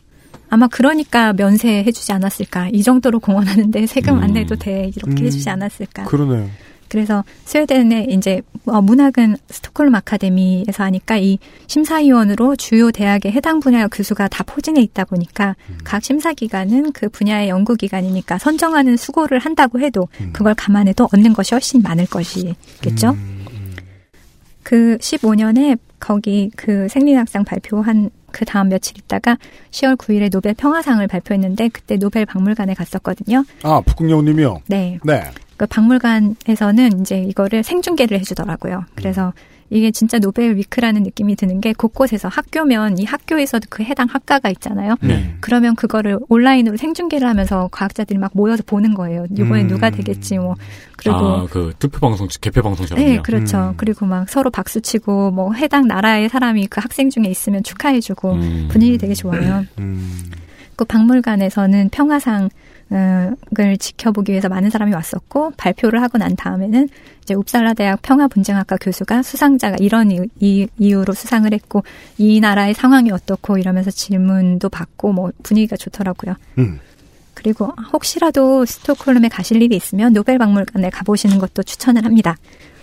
[0.50, 2.70] 아마 그러니까 면세해주지 않았을까.
[2.74, 4.34] 이 정도로 공헌하는데 세금 안 음.
[4.34, 4.92] 내도 돼.
[4.96, 5.26] 이렇게 음.
[5.26, 6.06] 해주지 않았을까.
[6.06, 6.50] 그러네요.
[6.90, 14.28] 그래서 스웨덴의 이제 어, 문학은 스톡홀름 아카데미에서 하니까 이 심사위원으로 주요 대학의 해당 분야 교수가
[14.28, 15.78] 다 포진해 있다 보니까 음.
[15.84, 20.32] 각 심사기관은 그 분야의 연구기관이니까 선정하는 수고를 한다고 해도 음.
[20.34, 23.12] 그걸 감안해도 얻는 것이 훨씬 많을 것이겠죠.
[23.12, 23.76] 음, 음.
[24.64, 29.38] 그 15년에 거기 그 생리학상 발표한 그 다음 며칠 있다가
[29.72, 33.44] 10월 9일에 노벨 평화상을 발표했는데 그때 노벨 박물관에 갔었거든요.
[33.64, 34.62] 아, 북극여우님이요.
[34.68, 35.00] 네.
[35.04, 35.24] 네.
[35.58, 38.86] 그 박물관에서는 이제 이거를 생중계를 해주더라고요.
[38.96, 39.34] 그래서
[39.70, 44.96] 이게 진짜 노벨 위크라는 느낌이 드는 게 곳곳에서 학교면 이 학교에서도 그 해당 학과가 있잖아요.
[45.02, 45.36] 네.
[45.42, 49.26] 그러면 그거를 온라인으로 생중계를 하면서 과학자들이 막 모여서 보는 거예요.
[49.32, 49.68] 이번에 음.
[49.68, 50.56] 누가 되겠지 뭐.
[50.98, 53.08] 그리고 아, 그 투표 방송, 개표 방송처럼요.
[53.08, 53.70] 네, 그렇죠.
[53.70, 53.74] 음.
[53.78, 58.34] 그리고 막 서로 박수 치고 뭐 해당 나라의 사람이 그 학생 중에 있으면 축하해 주고
[58.34, 58.68] 음.
[58.72, 59.66] 분위기 되게 좋아요.
[59.78, 60.32] 음.
[60.76, 62.50] 그 박물관에서는 평화상
[62.92, 66.90] 을 지켜보기 위해서 많은 사람이 왔었고 발표를 하고 난 다음에는
[67.22, 71.84] 이제 웁살라 대학 평화분쟁학과 교수가 수상자가 이런 이유, 이, 이유로 수상을 했고
[72.18, 76.34] 이 나라의 상황이 어떻고 이러면서 질문도 받고 뭐 분위기가 좋더라고요.
[76.58, 76.80] 음.
[77.36, 82.38] 그리고 혹시라도 스톡홀름에 가실 일이 있으면 노벨 박물관에 가보시는 것도 추천을 합니다.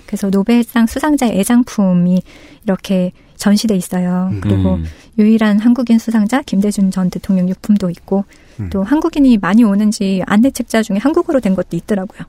[0.07, 2.23] 그래서 노벨상 수상자의 애장품이
[2.65, 4.33] 이렇게 전시돼 있어요.
[4.41, 4.85] 그리고 음.
[5.19, 8.25] 유일한 한국인 수상자 김대중 전 대통령 유품도 있고
[8.61, 8.71] 음.
[8.71, 12.21] 또 한국인이 많이 오는지 안내 책자 중에 한국어로 된 것도 있더라고요.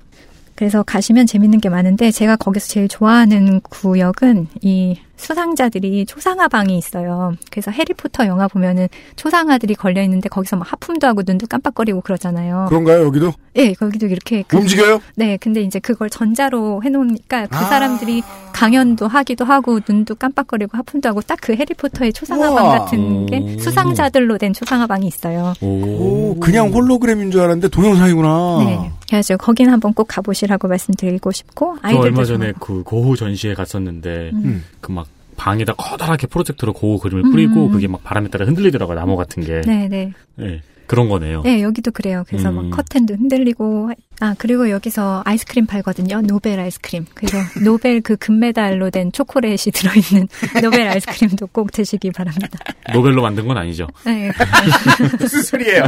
[0.56, 7.34] 그래서 가시면 재밌는 게 많은데 제가 거기서 제일 좋아하는 구역은 이 수상자들이 초상화 방이 있어요.
[7.52, 12.68] 그래서 해리포터 영화 보면은 초상화들이 걸려 있는데 거기서 막 하품도 하고 눈도 깜빡거리고 그러잖아요.
[12.70, 13.34] 그런가요, 여기도?
[13.56, 15.02] 예, 거기도 이렇게 그- 움직여요?
[15.16, 17.64] 네, 근데 이제 그걸 전자로 해놓으니까 그 아.
[17.64, 18.22] 사람들이
[18.54, 22.80] 강연도 하기도 하고 눈도 깜빡거리고 하품도 하고 딱 그 해리포터의 초상화방 우와.
[22.80, 23.60] 같은 게 오.
[23.60, 25.54] 수상자들로 된 초상화 방이 있어요.
[25.62, 28.58] 오, 그냥 홀로그램인 줄 알았는데 동영상이구나.
[28.66, 33.16] 네, 그래서 거기는 한번 꼭 가보시라고 말씀드리고 싶고 저 아이들도 얼마 좀 전에 그 고호
[33.16, 34.64] 전시회 갔었는데 음.
[34.82, 35.07] 그막
[35.38, 37.72] 방에다 커다랗게 프로젝터로 고호 그림을 뿌리고 음.
[37.72, 40.12] 그게 막 바람에 따라 흔들리더라고요 나무 같은 게 네, 네.
[40.36, 41.42] 네, 그런 거네요.
[41.44, 42.24] 네, 여기도 그래요.
[42.28, 42.70] 그래서 음.
[42.70, 46.22] 막 커튼도 흔들리고 아 그리고 여기서 아이스크림 팔거든요.
[46.22, 47.06] 노벨 아이스크림.
[47.14, 50.28] 그래서 노벨 그 금메달로 된 초콜릿이 들어있는
[50.64, 52.58] 노벨 아이스크림도 꼭 드시기 바랍니다.
[52.94, 53.88] 노벨로 만든 건 아니죠.
[54.06, 54.32] 네,
[55.20, 55.84] 무슨 소리예요?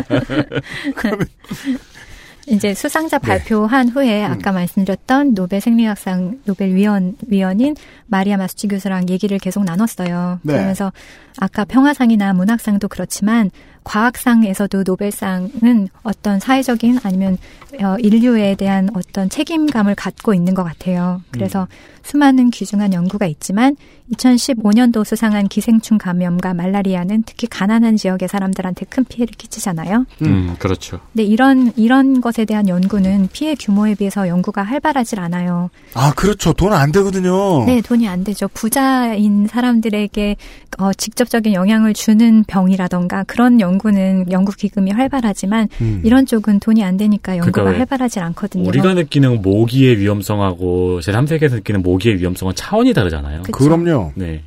[2.49, 7.75] 이제 수상자 발표한 후에 아까 말씀드렸던 노벨 생리학상 노벨 위원 위원인
[8.07, 10.39] 마리아 마수치 교수랑 얘기를 계속 나눴어요.
[10.43, 10.53] 네.
[10.53, 10.91] 그러면서
[11.39, 13.51] 아까 평화상이나 문학상도 그렇지만
[13.83, 17.37] 과학상에서도 노벨상은 어떤 사회적인 아니면
[17.81, 21.21] 어, 인류에 대한 어떤 책임감을 갖고 있는 것 같아요.
[21.31, 21.67] 그래서
[22.03, 23.75] 수많은 귀중한 연구가 있지만
[24.13, 30.05] 2015년도 수상한 기생충 감염과 말라리아는 특히 가난한 지역의 사람들한테 큰 피해를 끼치잖아요.
[30.23, 30.99] 음, 그렇죠.
[31.13, 35.69] 근데 이런 이런 것에 대한 연구는 피해 규모에 비해서 연구가 활발하질 않아요.
[35.93, 36.53] 아, 그렇죠.
[36.53, 37.65] 돈 안 되거든요.
[37.65, 38.47] 네, 돈이 안 되죠.
[38.47, 40.35] 부자인 사람들에게
[40.79, 46.01] 어, 직접적인 영향을 주는 병이라던가 그런 연 구는 연구 기금이 활발하지만 음.
[46.03, 48.67] 이런 쪽은 돈이 안 되니까 연구가 그러니까 왜 활발하질 않거든요.
[48.67, 53.43] 우리가 느끼는 모기의 위험성하고 제3세계에서 느끼는 모기의 위험성은 차원이 다르잖아요.
[53.43, 53.57] 그쵸.
[53.57, 54.13] 그럼요.
[54.15, 54.43] 네.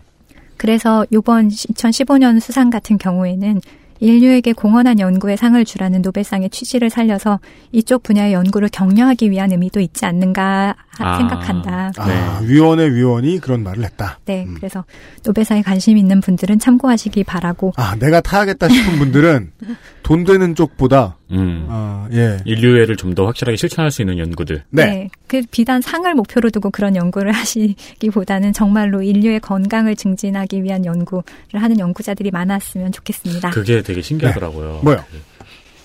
[0.56, 3.60] 그래서 이번 2015년 수상 같은 경우에는
[4.06, 7.38] 인류에게 공헌한 연구에 상을 주라는 노벨상의 취지를 살려서
[7.70, 11.16] 이쪽 분야의 연구를 격려하기 위한 의미도 있지 않는가 하- 아.
[11.18, 11.92] 생각한다.
[11.96, 14.18] 아, 위원회 위원이 그런 말을 했다.
[14.24, 14.54] 네, 음.
[14.56, 14.84] 그래서
[15.24, 17.72] 노벨상에 관심 있는 분들은 참고하시기 바라고.
[17.76, 19.52] 아, 내가 타야겠다 싶은 분들은
[20.02, 21.66] 돈 되는 쪽보다 음.
[21.68, 22.38] 아, 예.
[22.44, 24.64] 인류애를 좀 더 확실하게 실천할 수 있는 연구들.
[24.70, 25.08] 네.
[25.26, 31.22] 그 비단 상을 목표로 두고 그런 연구를 하시기보다는 정말로 인류의 건강을 증진하기 위한 연구를
[31.54, 33.50] 하는 연구자들이 많았으면 좋겠습니다.
[33.50, 34.80] 그게 되게 신기하더라고요.
[34.82, 35.04] 뭐요?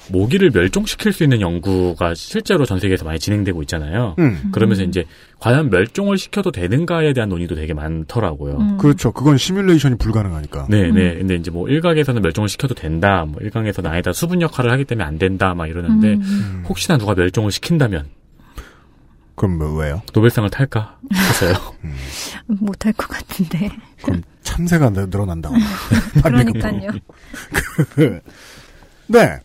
[0.09, 4.15] 모기를 멸종시킬 수 있는 연구가 실제로 전 세계에서 많이 진행되고 있잖아요.
[4.19, 4.49] 음.
[4.51, 5.03] 그러면서 이제
[5.39, 8.57] 과연 멸종을 시켜도 되는가에 대한 논의도 되게 많더라고요.
[8.57, 8.77] 음.
[8.77, 9.11] 그렇죠.
[9.11, 10.67] 그건 시뮬레이션이 불가능하니까.
[10.69, 11.15] 네, 네.
[11.15, 13.25] 근데 이제 뭐 일각에서는 멸종을 시켜도 된다.
[13.27, 14.13] 뭐 일각에서는 아니다.
[14.13, 15.53] 수분 역할을 하기 때문에 안 된다.
[15.53, 16.21] 막 이러는데 음.
[16.21, 16.63] 음.
[16.67, 18.05] 혹시나 누가 멸종을 시킨다면
[19.35, 20.01] 그럼 뭐 왜요?
[20.13, 21.53] 노벨상을 탈까 싶어서요.
[22.47, 23.69] 못할 것 같은데.
[24.01, 25.55] 그럼 참새가 늘- 늘어난다고.
[26.23, 26.91] 그러니까요.
[29.07, 29.39] 네.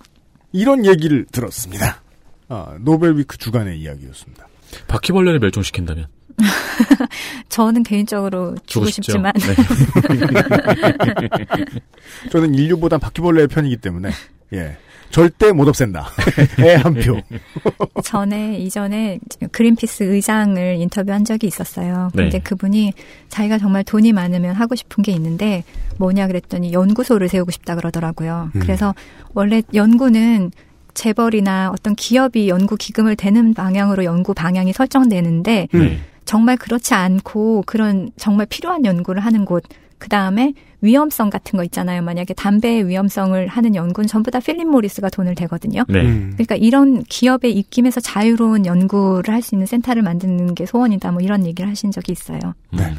[0.53, 2.03] 이런 얘기를 들었습니다.
[2.49, 4.47] 아, 노벨위크 주간의 이야기였습니다.
[4.88, 6.07] 바퀴벌레를 멸종시킨다면
[7.49, 8.87] 저는 개인적으로 주고.
[8.87, 9.55] 싶지만 네.
[12.31, 14.11] 저는 인류보단 바퀴벌레의 편이기 때문에,
[14.55, 14.77] 예.
[15.12, 16.07] 절대 못 없앤다.
[16.59, 17.20] 애한 표.
[18.03, 19.20] 전에 이전에
[19.53, 22.11] 그린피스 의장을 인터뷰한 적이 있었어요.
[22.14, 22.25] 네.
[22.25, 22.94] 근데 그분이
[23.29, 25.64] 자기가 정말 돈이 많으면 하고 싶은 게 있는데
[25.98, 28.51] 뭐냐 그랬더니 연구소를 세우고 싶다 그러더라고요.
[28.55, 28.61] 음.
[28.61, 28.94] 그래서
[29.35, 30.51] 원래 연구는
[30.94, 35.98] 재벌이나 어떤 기업이 연구 기금을 대는 방향으로 연구 방향이 설정되는데 네.
[36.25, 39.64] 정말 그렇지 않고 그런 정말 필요한 연구를 하는 곳,
[40.03, 42.03] 그 다음에 위험성 같은 거 있잖아요.
[42.03, 45.85] 만약에 담배의 위험성을 하는 연구는 전부 다 필립 모리스가 돈을 대거든요.
[45.88, 46.01] 네.
[46.01, 46.33] 음.
[46.33, 51.12] 그러니까 이런 기업의 입김에서 자유로운 연구를 할 수 있는 센터를 만드는 게 소원이다.
[51.12, 52.41] 뭐 이런 얘기를 하신 적이 있어요.
[52.73, 52.83] 네.
[52.83, 52.97] 음.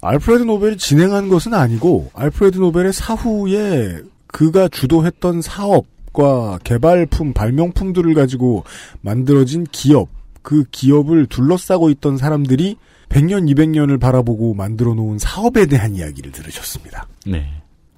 [0.00, 8.64] 알프레드 노벨이 진행한 것은 아니고, 알프레드 노벨의 사후에 그가 주도했던 사업과 개발품, 발명품들을 가지고
[9.00, 10.08] 만들어진 기업,
[10.42, 12.76] 그 기업을 둘러싸고 있던 사람들이
[13.08, 17.06] 100년, 200년을 바라보고 만들어 놓은 사업에 대한 이야기를 들으셨습니다.
[17.26, 17.46] 네.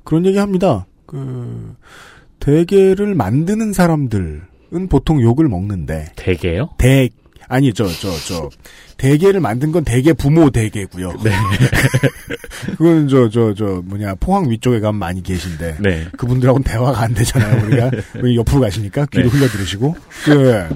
[0.05, 0.87] 그런 얘기 합니다.
[1.07, 1.75] 그,
[2.41, 6.71] 대게를 만드는 사람들은 보통 욕을 먹는데, 대게요?
[6.79, 7.09] 대,
[7.49, 8.51] 아니, 저, 저, 저,
[8.99, 11.13] 대게를 만든 건 대게 부모 대게고요.
[11.25, 11.31] 네.
[12.77, 16.07] 그건 저, 저, 저, 뭐냐, 포항 위쪽에 가면 많이 계신데, 네.
[16.17, 17.67] 그분들하고는 대화가 안 되잖아요.
[17.67, 17.91] 우리가,
[18.23, 19.29] 우리 옆으로 가시니까 귀로 네.
[19.31, 20.69] 흘려 들으시고, 그,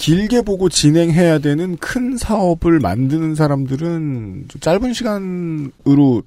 [0.00, 6.22] 길게 보고 진행해야 되는 큰 사업을 만드는 사람들은 좀 짧은 시간으로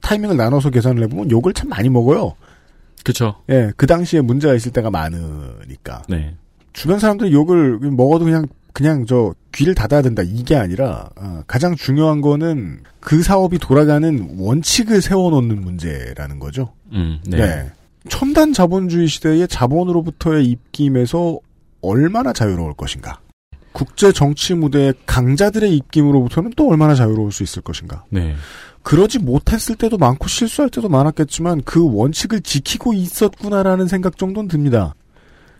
[0.00, 2.34] 타이밍을 나눠서 계산을 해보면 욕을 참 많이 먹어요.
[3.04, 3.36] 그쵸.
[3.50, 6.02] 예, 그 당시에 문제가 있을 때가 많으니까.
[6.08, 6.34] 네.
[6.72, 12.20] 주변 사람들이 욕을 먹어도 그냥 그냥 저 귀를 닫아야 된다 이게 아니라 어, 가장 중요한
[12.20, 16.72] 거는 그 사업이 돌아가는 원칙을 세워놓는 문제라는 거죠.
[16.90, 17.36] 음, 네.
[17.36, 17.70] 네.
[18.08, 21.38] 첨단 자본주의 시대의 자본으로부터의 입김에서
[21.88, 23.20] 얼마나 자유로울 것인가.
[23.72, 28.04] 국제 정치 무대의 강자들의 입김으로부터는 또 얼마나 자유로울 수 있을 것인가.
[28.08, 28.36] 네.
[28.84, 34.94] 그러지 못했을 때도 많고 실수할 때도 많았겠지만 그 원칙을 지키고 있었구나라는 생각 정도는 듭니다.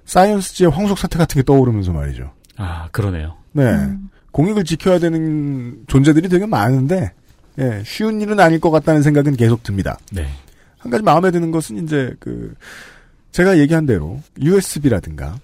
[0.04, 2.32] 사이언스지의 황속 사태 같은 게 떠오르면서 말이죠.
[2.56, 3.36] 아, 그러네요.
[3.52, 3.64] 네.
[3.64, 4.10] 음.
[4.30, 7.12] 공익을 지켜야 되는 존재들이 되게 많은데,
[7.58, 9.98] 예, 쉬운 일은 아닐 것 같다는 생각은 계속 듭니다.
[10.12, 10.28] 네.
[10.78, 12.54] 한 가지 마음에 드는 것은 이제 그,
[13.32, 15.38] 제가 얘기한 대로 USB라든가,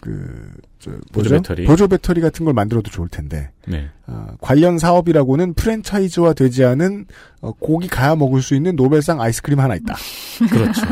[0.00, 1.30] 그, 저, 보조?
[1.30, 1.64] 배터리.
[1.64, 3.88] 보조 배터리 같은 걸 만들어도 좋을 텐데, 네.
[4.06, 7.06] 아, 관련 사업이라고는 프랜차이즈화 되지 않은
[7.40, 9.96] 어, 고기 가야 먹을 수 있는 노벨상 아이스크림 하나 있다.
[10.50, 10.82] 그렇죠.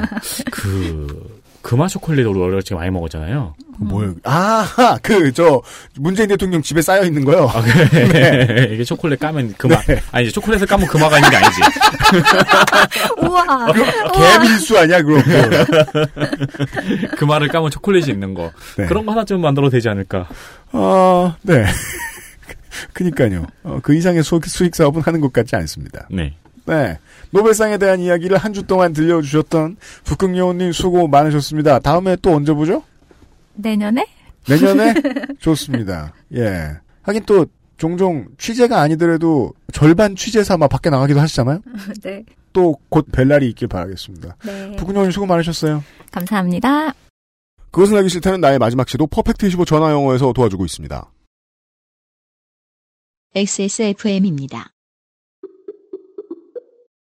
[0.50, 3.56] 그, 금화 초콜릿 우리 어렸을 때 많이 먹었잖아요.
[3.78, 5.60] 뭘, 아, 그, 저,
[5.98, 7.50] 문재인 대통령 집에 쌓여 있는 거요.
[7.52, 8.68] 아, 그래.
[8.72, 9.82] 이게 초콜릿 까면 금화.
[10.12, 11.60] 아니, 초콜릿을 까면 금화가 있는 게 아니지.
[13.18, 13.72] 우와.
[14.12, 15.20] 개밀수 아니야, 그럼.
[17.18, 18.52] 금화를 까면 초콜릿이 있는 거.
[18.78, 18.86] 네.
[18.86, 20.28] 그런 거 하나쯤 만들어도 되지 않을까.
[20.70, 21.64] 아, 네.
[22.92, 23.44] 그니까요.
[23.64, 26.06] 어, 그 이상의 수, 수익 사업은 하는 것 같지 않습니다.
[26.12, 26.36] 네.
[26.66, 26.98] 네.
[27.30, 31.78] 노벨상에 대한 이야기를 한 주 동안 들려주셨던 북극여우님 수고 많으셨습니다.
[31.80, 32.82] 다음에 또 언제 보죠?
[33.54, 34.06] 내년에?
[34.48, 34.94] 내년에?
[35.40, 36.12] 좋습니다.
[36.34, 36.70] 예.
[37.02, 41.60] 하긴 또, 종종 취재가 아니더라도 절반 취재 삼아 밖에 나가기도 하시잖아요?
[42.02, 42.24] 네.
[42.54, 44.36] 또 곧 벨날이 있길 바라겠습니다.
[44.46, 44.76] 네.
[44.76, 45.84] 북극여우님 수고 많으셨어요.
[46.10, 46.94] 감사합니다.
[47.70, 51.10] 그것은 알기 싫다는 나의 마지막 시도 퍼펙트25 전화 영어에서 도와주고 있습니다.
[53.34, 54.70] XSFM입니다.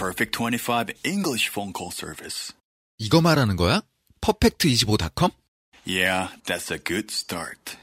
[0.00, 2.54] Perfect 25 English phone call service.
[2.96, 3.82] 이거 말하는 거야?
[4.22, 5.30] 퍼펙트25.com?
[5.86, 7.76] Yeah, that's a good start.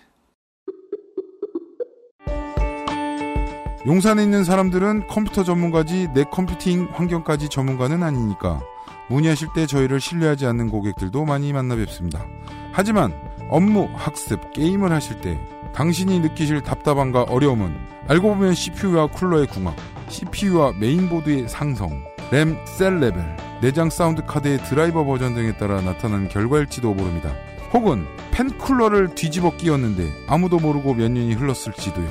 [3.85, 8.63] 용산에 있는 사람들은 컴퓨터 전문가지 내 컴퓨팅 환경까지 전문가는 아니니까
[9.09, 12.25] 문의하실 때 저희를 신뢰하지 않는 고객들도 많이 만나 뵙습니다.
[12.71, 13.13] 하지만
[13.51, 15.39] 업무, 학습, 게임을 하실 때
[15.75, 17.77] 당신이 느끼실 답답함과 어려움은
[18.07, 19.75] 알고 보면 CPU와 쿨러의 궁합,
[20.09, 23.23] CPU와 메인보드의 상성, 램, 셀 레벨,
[23.61, 27.33] 내장 사운드 카드의 드라이버 버전 등에 따라 나타나는 결과일지도 모릅니다.
[27.73, 32.07] 혹은 팬 쿨러를 뒤집어 끼웠는데 아무도 모르고 몇 년이 흘렀을지도요.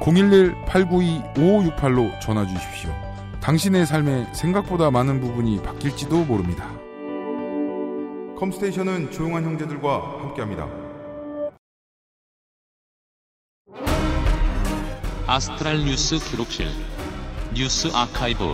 [0.00, 2.90] 011-892-5568로 전화 주십시오.
[3.40, 6.68] 당신의 삶에 생각보다 많은 부분이 바뀔지도 모릅니다.
[8.38, 10.68] 컴스테이션은 조용한 형제들과 함께합니다.
[15.26, 16.68] 아스트랄 뉴스 기록실
[17.54, 18.44] 뉴스 아카이브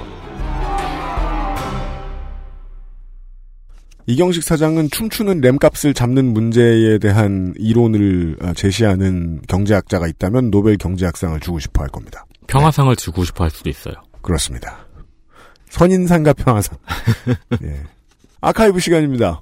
[4.06, 11.60] 이경식 사장은 춤추는 램값을 잡는 문제에 대한 이론을 어, 제시하는 경제학자가 있다면 노벨 경제학상을 주고
[11.60, 12.26] 싶어 할 겁니다.
[12.46, 13.94] 평화상을 주고 싶어 할 수도 있어요.
[14.20, 14.86] 그렇습니다.
[15.70, 16.76] 선인상과 평화상.
[17.62, 17.82] 예.
[18.42, 19.40] 아카이브 시간입니다.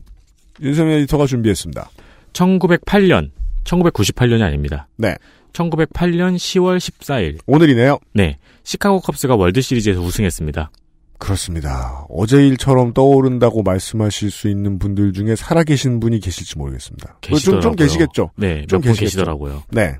[0.60, 1.90] 윤세민 에디터가 준비했습니다.
[2.32, 3.30] 1908년,
[3.64, 4.86] 1998년이 아닙니다.
[4.96, 5.16] 네.
[5.52, 7.38] 1908년 10월 14일.
[7.46, 7.98] 오늘이네요.
[8.14, 8.38] 네.
[8.64, 10.70] 시카고 컵스가 월드 시리즈에서 우승했습니다.
[11.18, 12.06] 그렇습니다.
[12.08, 17.18] 어제 일처럼 떠오른다고 말씀하실 수 있는 분들 중에 살아계신 분이 계실지 모르겠습니다.
[17.20, 17.60] 좀, 계시더라고요.
[17.60, 18.30] 좀 계시겠죠?
[18.36, 19.00] 네, 좀 계시겠죠?
[19.04, 19.64] 계시더라고요.
[19.70, 19.96] 네.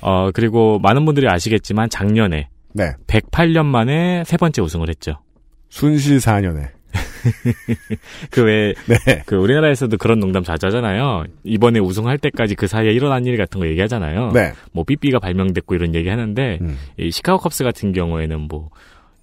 [0.00, 2.92] 어, 그리고 많은 분들이 아시겠지만 작년에 네.
[3.06, 5.20] 108년 만에 세 번째 우승을 했죠.
[5.70, 6.77] 순실 4년에.
[8.30, 9.22] 그 외에 네.
[9.26, 11.24] 그 우리나라에서도 그런 농담 자주 하잖아요.
[11.44, 14.32] 이번에 우승할 때까지 그 사이에 일어난 일 같은 거 얘기하잖아요.
[14.32, 14.52] 네.
[14.72, 16.78] 뭐 삐삐가 발명됐고 이런 얘기 하는데 음.
[16.98, 18.70] 이 시카고 컵스 같은 경우에는 뭐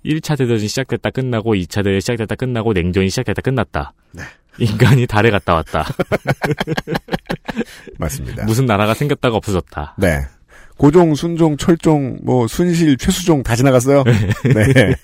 [0.05, 3.93] 1차 대전이 시작됐다 끝나고 2차 대전이 시작됐다 끝나고 냉전이 시작됐다 끝났다.
[4.13, 4.23] 네.
[4.57, 5.85] 인간이 달에 갔다 왔다.
[7.99, 8.45] 맞습니다.
[8.45, 9.95] 무슨 나라가 생겼다가 없어졌다.
[9.97, 10.21] 네.
[10.77, 14.03] 고종, 순종, 철종, 뭐, 순실, 최수종 다 지나갔어요.
[14.43, 14.95] 네.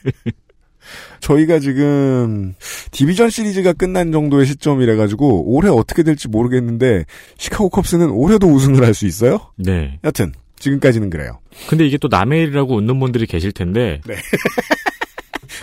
[1.21, 2.53] 저희가 지금
[2.91, 7.05] 디비전 시리즈가 끝난 정도의 시점이라 가지고 올해 어떻게 될지 모르겠는데
[7.38, 9.39] 시카고 컵스는 올해도 우승을 할 수 있어요?
[9.55, 9.99] 네.
[10.03, 11.39] 여튼 지금까지는 그래요.
[11.69, 14.15] 근데 이게 또 남의 일이라고 웃는 분들이 계실 텐데 네.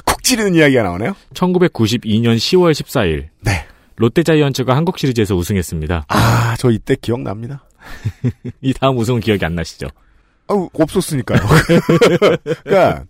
[0.04, 1.14] 쿡 찌르는 이야기가 나오네요.
[1.34, 3.66] 1992년 10월 14일 네.
[3.96, 6.06] 롯데자이언츠가 한국 시리즈에서 우승했습니다.
[6.08, 7.64] 아, 저 이때 기억납니다.
[8.62, 9.88] 이 다음 우승은 기억이 안 나시죠?
[10.46, 11.40] 아우, 없었으니까요.
[12.64, 13.04] 그러니까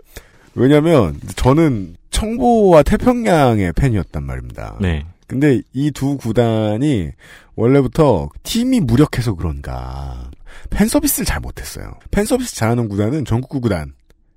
[0.55, 4.77] 왜냐면 저는 청보와 태평양의 팬이었단 말입니다.
[4.81, 5.07] 네.
[5.29, 7.11] 근데 이 두 구단이
[7.55, 10.31] 원래부터 팀이 무력해서 그런가
[10.71, 11.93] 팬 서비스를 잘 못했어요.
[12.11, 13.93] 팬 서비스 잘하는 구단은 전국구 구단,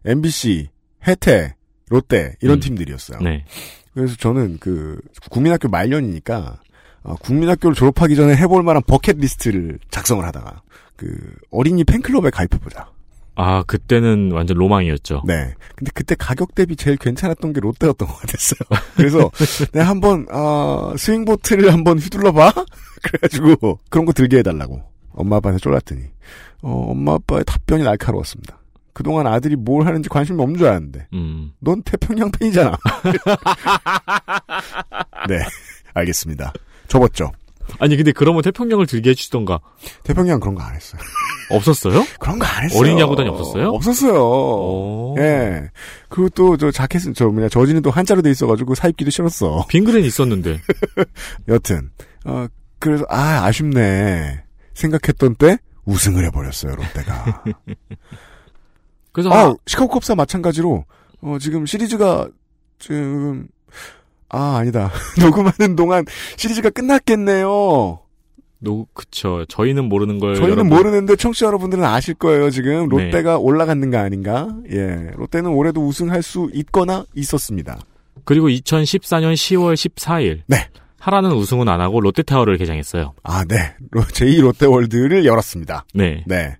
[0.05, 0.69] MBC,
[1.07, 1.55] 해태,
[1.89, 2.59] 롯데 이런 음.
[2.59, 3.19] 팀들이었어요.
[3.21, 3.45] 네.
[3.93, 6.59] 그래서 저는 그 국민학교 말년이니까
[7.03, 10.61] 어, 국민학교를 졸업하기 전에 해볼 만한 버킷 리스트를 작성을 하다가
[10.95, 11.17] 그
[11.49, 12.89] 어린이 팬클럽에 가입해보자.
[13.35, 15.23] 아, 그때는 완전 로망이었죠.
[15.25, 15.53] 네.
[15.75, 18.59] 근데 그때 가격 대비 제일 괜찮았던 게 롯데였던 것 같았어요.
[18.95, 19.31] 그래서
[19.71, 22.53] 내가 한번 아, swing vote를 한번 휘둘러 봐.
[23.03, 26.01] 그래가지고 그런 거 들게 해달라고 엄마 아빠한테 졸랐더니
[26.61, 28.59] 어, 엄마 아빠의 답변이 날카로웠습니다.
[28.93, 31.53] 그동안 아들이 뭘 하는지 관심이 없는 줄 알았는데 음.
[31.59, 32.71] 넌 태평양 팬이잖아.
[35.29, 35.39] 네,
[35.93, 36.51] 알겠습니다.
[36.87, 37.31] 접었죠.
[37.79, 39.59] 아니 근데 그러면 태평양을 들게 해주시던가.
[40.03, 41.01] 태평양 그런 거 안 했어요.
[41.49, 42.03] 없었어요?
[42.19, 42.79] 그런 거 안 했어요.
[42.79, 43.69] 어린 야구단이 없었어요?
[43.69, 45.15] 없었어요.
[45.19, 45.69] 예.
[46.09, 49.65] 그리고 또 저 자켓은 저 뭐냐 저지는 또 한자로 돼 있어가지고 사입기도 싫었어.
[49.69, 50.59] 빙그레는 있었는데.
[51.47, 51.89] 여튼
[52.25, 52.47] 어
[52.79, 54.43] 그래서 아 아쉽네
[54.73, 57.43] 생각했던 때 우승을 해버렸어요 롯데가.
[59.11, 60.85] 그래서 아 시카고 컵스와 마찬가지로
[61.21, 62.27] 어 지금 시리즈가
[62.79, 63.47] 지금
[64.33, 66.05] 아 아니다 녹음하는 동안
[66.37, 67.99] 시리즈가 끝났겠네요.
[68.63, 69.43] 노 그쵸.
[69.49, 72.51] 저희는 모르는 걸 저희는 여러분- 모르는데 청취자 여러분들은 아실 거예요.
[72.51, 73.05] 지금 네.
[73.05, 74.47] 롯데가 올라갔는 거 아닌가?
[74.71, 77.79] 예, 롯데는 올해도 우승할 수 있거나 있었습니다.
[78.23, 80.41] 그리고 2014년 10월 14일.
[80.47, 80.67] 네.
[80.99, 83.13] 하라는 우승은 안 하고 롯데타워를 개장했어요.
[83.23, 83.73] 아, 네.
[83.89, 85.85] 로- 제2 롯데월드를 열었습니다.
[85.95, 86.23] 네.
[86.27, 86.55] 네.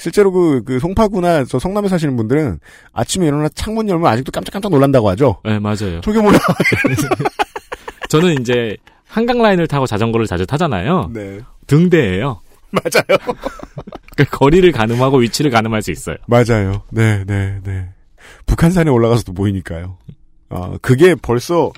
[0.00, 2.58] 실제로 그, 그 송파구나 저 성남에 사시는 분들은
[2.92, 5.36] 아침에 일어나 창문 열면 아직도 깜짝깜짝 놀란다고 하죠.
[5.44, 6.00] 네, 맞아요.
[6.02, 6.38] 저게 뭐야?
[8.08, 8.76] 저는 이제
[9.06, 11.10] 한강 라인을 타고 자전거를 자주 타잖아요.
[11.12, 11.40] 네.
[11.66, 12.40] 등대예요.
[12.72, 13.18] 맞아요.
[14.16, 16.16] 그러니까 거리를 가늠하고 위치를 가늠할 수 있어요.
[16.26, 16.82] 맞아요.
[16.90, 17.90] 네, 네, 네.
[18.46, 19.98] 북한산에 올라가서도 보이니까요.
[20.48, 21.72] 아, 그게 벌써,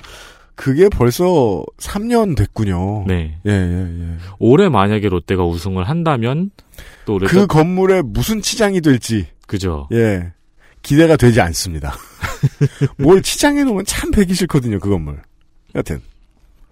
[0.54, 3.04] 그게 벌써 3년 됐군요.
[3.08, 3.38] 네.
[3.46, 4.16] 예, 예, 예.
[4.38, 6.50] 올해 만약에 롯데가 우승을 한다면
[7.04, 9.26] 또그 건물에 무슨 치장이 될지.
[9.46, 9.88] 그죠.
[9.92, 10.32] 예.
[10.82, 11.94] 기대가 되지 않습니다.
[12.98, 15.20] 뭘 치장해 놓으면 참 배기 싫거든요, 그 건물.
[15.74, 16.00] 여튼.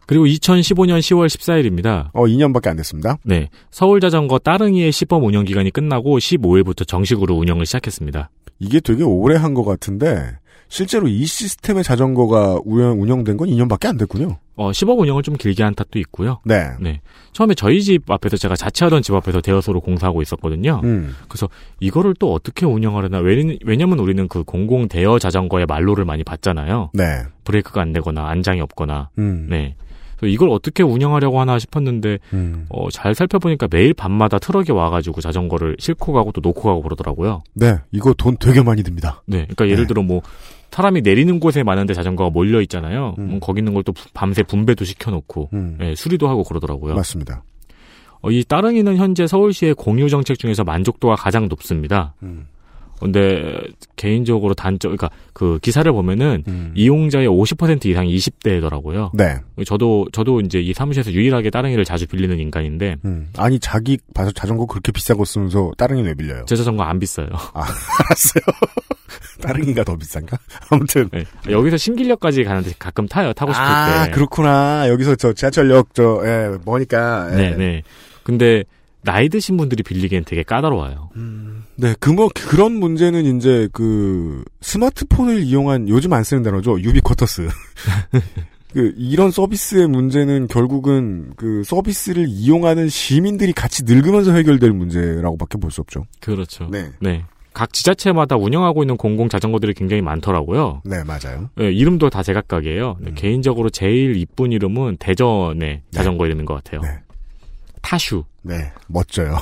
[0.06, 2.10] 그리고 2015년 10월 14일입니다.
[2.12, 3.18] 어, 2년밖에 안 됐습니다.
[3.22, 3.48] 네.
[3.70, 8.30] 서울 자전거 따릉이의 시범 운영 기간이 끝나고 15일부터 정식으로 운영을 시작했습니다.
[8.58, 10.32] 이게 되게 오래 한 것 같은데,
[10.70, 14.38] 실제로 이 시스템의 자전거가 운영, 운영된 건 2년밖에 안 됐군요.
[14.54, 16.38] 어, 시범 운영을 좀 길게 한 탓도 있고요.
[16.44, 16.68] 네.
[16.80, 17.00] 네.
[17.32, 20.80] 처음에 저희 집 앞에서 제가 자취하던 집 앞에서 대여소로 공사하고 있었거든요.
[20.84, 21.14] 음.
[21.28, 21.48] 그래서
[21.80, 23.18] 이거를 또 어떻게 운영하려나.
[23.18, 26.90] 왜냐- 왜냐면 우리는 그 공공 대여 자전거의 말로를 많이 봤잖아요.
[26.94, 27.22] 네.
[27.44, 29.10] 브레이크가 안 되거나 안장이 없거나.
[29.18, 29.48] 음.
[29.50, 29.74] 네.
[30.22, 32.66] 이걸 어떻게 운영하려고 하나 싶었는데 음.
[32.68, 37.42] 어, 잘 살펴보니까 매일 밤마다 트럭이 와가지고 자전거를 싣고 가고 또 놓고 가고 그러더라고요.
[37.54, 37.76] 네.
[37.90, 39.22] 이거 돈 되게 많이 듭니다.
[39.26, 39.38] 네.
[39.44, 40.20] 그러니까 예를 들어 뭐
[40.70, 43.14] 사람이 내리는 곳에 많은데 자전거가 몰려 있잖아요.
[43.18, 45.76] 음, 거기 있는 걸 또 밤새 분배도 시켜놓고 음.
[45.80, 46.94] 네, 수리도 하고 그러더라고요.
[46.94, 47.42] 맞습니다.
[48.22, 52.14] 어, 이 따릉이는 현재 서울시의 공유 정책 중에서 만족도가 가장 높습니다.
[52.22, 52.46] 음.
[53.00, 53.58] 근데
[53.96, 56.44] 개인적으로 단점, 그러니까 그 기사를 보면은
[56.76, 59.14] 이용자의 50% 이상이 20대더라고요.
[59.14, 59.16] 음.
[59.16, 59.38] 네.
[59.64, 63.30] 저도 저도 이제 이 사무실에서 유일하게 따릉이를 자주 빌리는 인간인데 음.
[63.38, 66.44] 아니, 자기 봐서 자전거 그렇게 거 쓰면서 따릉이 왜 빌려요?
[66.46, 67.28] 제 자전거 안 비싸요.
[67.32, 67.62] 아,
[68.04, 68.42] 알았어요.
[69.42, 70.38] 따릉이가 더 비싼가?
[70.70, 71.08] 아무튼.
[71.12, 71.24] 네.
[71.48, 73.32] 여기서 신길역까지 가는데 가끔 타요.
[73.32, 74.10] 타고 싶을 아, 때.
[74.12, 74.88] 그렇구나.
[74.88, 77.28] 여기서 저 지하철역, 저, 예, 뭐니까.
[77.32, 77.36] 예.
[77.36, 77.82] 네, 네.
[78.22, 78.64] 근데
[79.02, 81.10] 나이 드신 분들이 빌리기엔 되게 까다로워요.
[81.76, 86.80] 네, 그 뭐, 그런 문제는 이제 그, 스마트폰을 이용한, 요즘 안 쓰는 단어죠.
[86.80, 87.48] 유비쿼터스.
[88.74, 95.80] 그, 이런 서비스의 문제는 결국은 그 서비스를 이용하는 시민들이 같이 늙으면서 해결될 문제라고밖에 볼 수
[95.80, 96.04] 없죠.
[96.20, 96.68] 그렇죠.
[96.70, 96.90] 네.
[97.00, 97.24] 네.
[97.52, 100.82] 각 지자체마다 운영하고 있는 공공 자전거들이 굉장히 많더라고요.
[100.84, 101.50] 네, 맞아요.
[101.56, 102.96] 네, 이름도 다 제각각이에요.
[103.00, 103.04] 음.
[103.04, 106.80] 네, 개인적으로 제일 이쁜 이름은 대전의 자전거 이름인 것 같아요.
[107.82, 108.24] 타슈.
[108.42, 109.36] 네, 멋져요.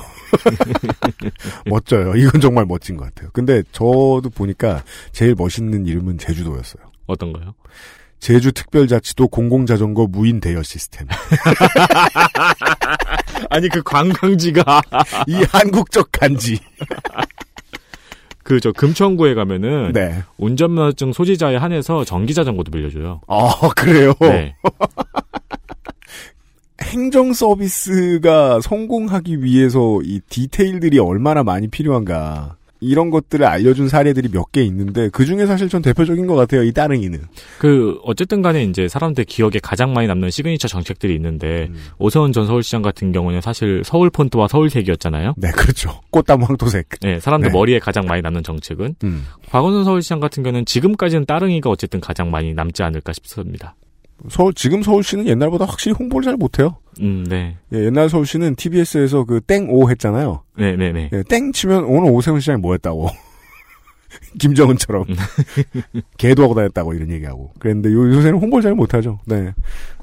[1.67, 2.15] 멋져요.
[2.17, 3.31] 이건 정말 멋진 것 같아요.
[3.33, 4.83] 근데 저도 보니까
[5.13, 6.85] 제일 멋있는 이름은 제주도였어요.
[7.07, 7.55] 어떤가요?
[8.21, 11.07] 제주 특별자치도 공공자전거 무인 대여 시스템.
[13.51, 14.83] 아니 그 관광지가
[15.29, 16.59] 이 한국적 간지.
[18.49, 20.23] 그 저 금천구에 가면은 네.
[20.39, 23.21] 운전면허증 소지자에 한해서 전기 자전거도 빌려줘요.
[23.27, 24.15] 아 그래요.
[24.21, 24.57] 네.
[26.81, 32.57] 행정 서비스가 성공하기 위해서 이 디테일들이 얼마나 많이 필요한가.
[32.81, 36.63] 이런 것들을 알려준 사례들이 몇 개 있는데 그 중에 사실 전 대표적인 것 같아요.
[36.63, 37.21] 이 따릉이는.
[37.59, 41.77] 그 어쨌든 간에 이제 사람들 기억에 가장 많이 남는 시그니처 정책들이 있는데 음.
[41.99, 45.35] 오세훈 전 서울시장 같은 경우는 사실 서울 폰트와 서울색이었잖아요.
[45.37, 46.01] 네, 그렇죠.
[46.11, 46.89] 꽃다무 황토색.
[47.03, 47.59] 네, 사람들 네.
[47.59, 49.27] 머리에 가장 많이 남는 정책은 음.
[49.51, 53.75] 박원순 서울시장 같은 경우는 지금까지는 따릉이가 어쨌든 가장 많이 남지 않을까 싶습니다.
[54.29, 56.77] 서울 지금 서울시는 옛날보다 확실히 홍보를 잘 못해요.
[57.01, 60.43] 음, 네, 예, 옛날 서울시는 TBS에서 그 땡오 했잖아요.
[60.57, 61.11] 네, 네, 네.
[61.13, 63.09] 예, 땡 치면 오늘 오세훈 시장이 뭐 했다고.
[64.39, 65.05] 김정은처럼.
[66.19, 67.53] 개도 하고 다녔다고 이런 얘기하고.
[67.59, 69.21] 그랬는데 요, 요새는 홍보를 잘 못하죠.
[69.27, 69.55] 네.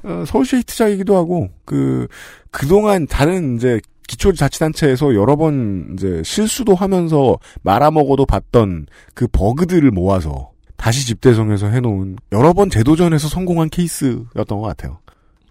[0.02, 2.06] 어, 서울시 히트작이기도 하고, 그,
[2.50, 11.06] 그동안 다른 이제 기초자치단체에서 여러 번 이제 실수도 하면서 말아먹어도 봤던 그 버그들을 모아서 다시
[11.06, 14.98] 집대성에서 해놓은 여러 번 재도전해서 성공한 케이스였던 것 같아요.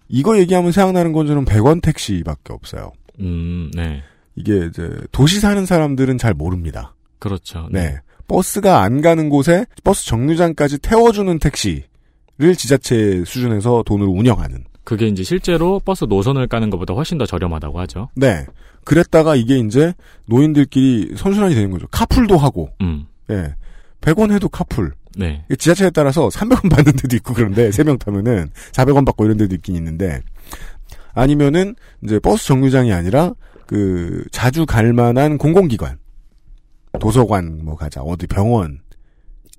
[0.08, 2.92] 이거 얘기하면 생각나는 건 저는 100원 택시밖에 없어요.
[3.20, 4.02] 음, 네.
[4.36, 6.94] 이게 이제 도시 사는 사람들은 잘 모릅니다.
[7.18, 7.68] 그렇죠.
[7.72, 7.96] 네.
[8.28, 15.80] 버스가 안 가는 곳에 버스 정류장까지 태워주는 택시를 지자체 수준에서 돈으로 운영하는 그게 이제 실제로
[15.80, 18.08] 버스 노선을 까는 것보다 훨씬 더 저렴하다고 하죠.
[18.14, 18.46] 네.
[18.84, 19.92] 그랬다가 이게 이제
[20.26, 21.88] 노인들끼리 선순환이 되는 거죠.
[21.90, 23.06] 카풀도 하고, 음.
[23.28, 23.52] 예.
[24.00, 24.92] 100원 해도 카풀.
[25.16, 25.44] 네.
[25.58, 30.20] 지하철에 따라서 300원 받는 데도 있고 그런데, 3명 타면은 400원 받고 이런 데도 있긴 있는데,
[31.14, 33.32] 아니면은, 이제 버스 정류장이 아니라,
[33.66, 35.98] 그, 자주 갈 만한 공공기관.
[37.00, 38.80] 도서관, 뭐 가자, 어디 병원.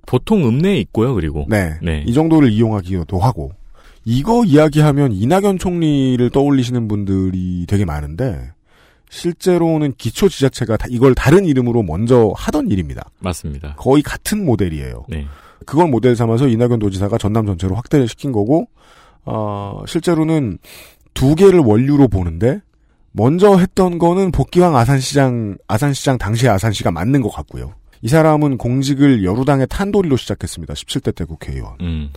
[0.06, 1.46] 보통 읍내에 있고요, 그리고.
[1.48, 1.74] 네.
[1.82, 2.04] 네.
[2.06, 3.52] 이 정도를 이용하기도 하고.
[4.04, 8.52] 이거 이야기하면 이낙연 총리를 떠올리시는 분들이 되게 많은데,
[9.10, 13.10] 실제로는 기초 지자체가 다 이걸 다른 이름으로 먼저 하던 일입니다.
[13.20, 13.74] 맞습니다.
[13.76, 15.06] 거의 같은 모델이에요.
[15.08, 15.26] 네.
[15.66, 18.68] 그걸 모델 삼아서 이낙연 도지사가 전남 전체로 확대를 시킨 거고,
[19.24, 20.58] 어, 실제로는
[21.14, 22.60] 두 개를 원류로 보는데,
[23.12, 27.74] 먼저 했던 거는 복기왕 아산시장, 아산시장 당시의 아산시가 맞는 것 같고요.
[28.00, 30.74] 이 사람은 공직을 여루당의 탄도리로 시작했습니다.
[30.74, 31.74] 17대 때 국회의원.
[31.80, 32.10] 음.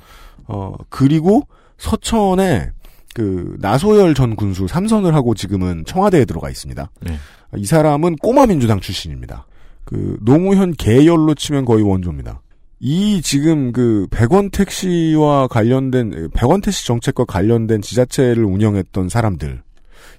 [0.48, 2.72] 어, 그리고 서천에
[3.14, 6.92] 그 나소열 전 군수 삼선을 하고 지금은 청와대에 들어가 있습니다.
[7.02, 7.18] 네.
[7.58, 9.46] 이 사람은 꼬마 민주당 출신입니다.
[9.84, 12.42] 그 노무현 계열로 치면 거의 원조입니다.
[12.84, 19.62] 이 지금 그 100원 택시와 관련된 100원 택시 정책과 관련된 지자체를 운영했던 사람들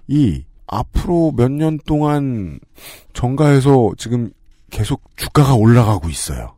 [0.07, 2.61] 이 앞으로 몇 년 동안
[3.15, 4.31] 정가에서 지금
[4.71, 6.55] 계속 주가가 올라가고 있어요.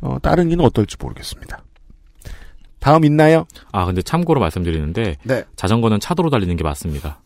[0.00, 1.62] 어, 다른 이는 어떨지 모르겠습니다.
[2.78, 3.46] 다음 있나요?
[3.72, 5.44] 아, 근데 참고로 말씀드리는데 네.
[5.54, 7.20] 자전거는 차도로 달리는 게 맞습니다.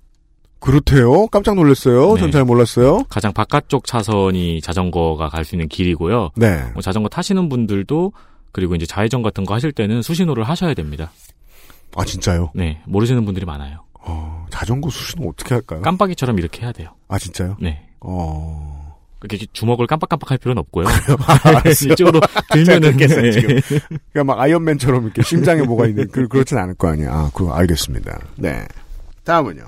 [0.65, 1.27] 그렇대요.
[1.29, 2.15] 깜짝 놀랐어요.
[2.15, 2.21] 네.
[2.21, 3.05] 전잘 몰랐어요.
[3.11, 6.31] 가장 바깥쪽 차선이 자전거가 갈 수 있는 길이고요.
[6.37, 6.65] 네.
[6.73, 8.13] 뭐 자전거 타시는 분들도
[8.51, 11.11] 그리고 이제 좌회전 같은 거 하실 때는 수신호를 하셔야 됩니다.
[11.97, 12.51] 아 진짜요?
[12.55, 13.81] 네, 모르시는 분들이 많아요.
[14.01, 15.83] 어, 자전거 수신호 어떻게 할까요?
[15.83, 16.89] 깜빡이처럼 이렇게 해야 돼요.
[17.09, 17.57] 아 진짜요?
[17.61, 17.87] 네.
[18.01, 18.97] 어.
[19.19, 20.87] 그렇게 주먹을 깜빡깜빡할 필요는 없고요.
[21.45, 21.93] 알았어요.
[21.93, 22.21] 이쪽으로
[22.53, 23.31] 들면은 겠어요 네.
[23.33, 23.61] 지금.
[24.13, 27.11] 그러니까 막 아이언맨처럼 이렇게 심장에 뭐가 있는 그 그렇진 않을 거 아니야.
[27.11, 28.19] 아, 그 알겠습니다.
[28.37, 28.67] 네.
[29.25, 29.63] 다음은요.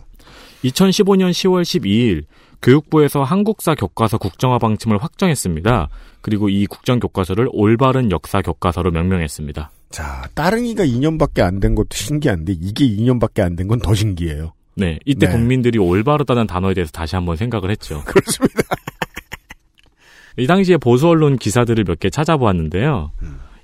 [0.71, 2.25] 2015년 10월 12일
[2.63, 5.89] 교육부에서 한국사 교과서 국정화 방침을 확정했습니다.
[6.23, 9.71] 그리고 이 국정 교과서를 올바른 역사 교과서로 명명했습니다.
[9.91, 14.53] 자, 따릉이가 2년밖에 안 된 것도 신기한데 이게 2년밖에 안 된 건 더 신기해요.
[14.75, 15.33] 네, 이때 네.
[15.33, 18.03] 국민들이 올바르다는 단어에 대해서 다시 한번 생각을 했죠.
[18.05, 18.63] 그렇습니다.
[20.37, 23.13] 이 당시에 보수 언론 기사들을 몇 개 찾아보았는데요.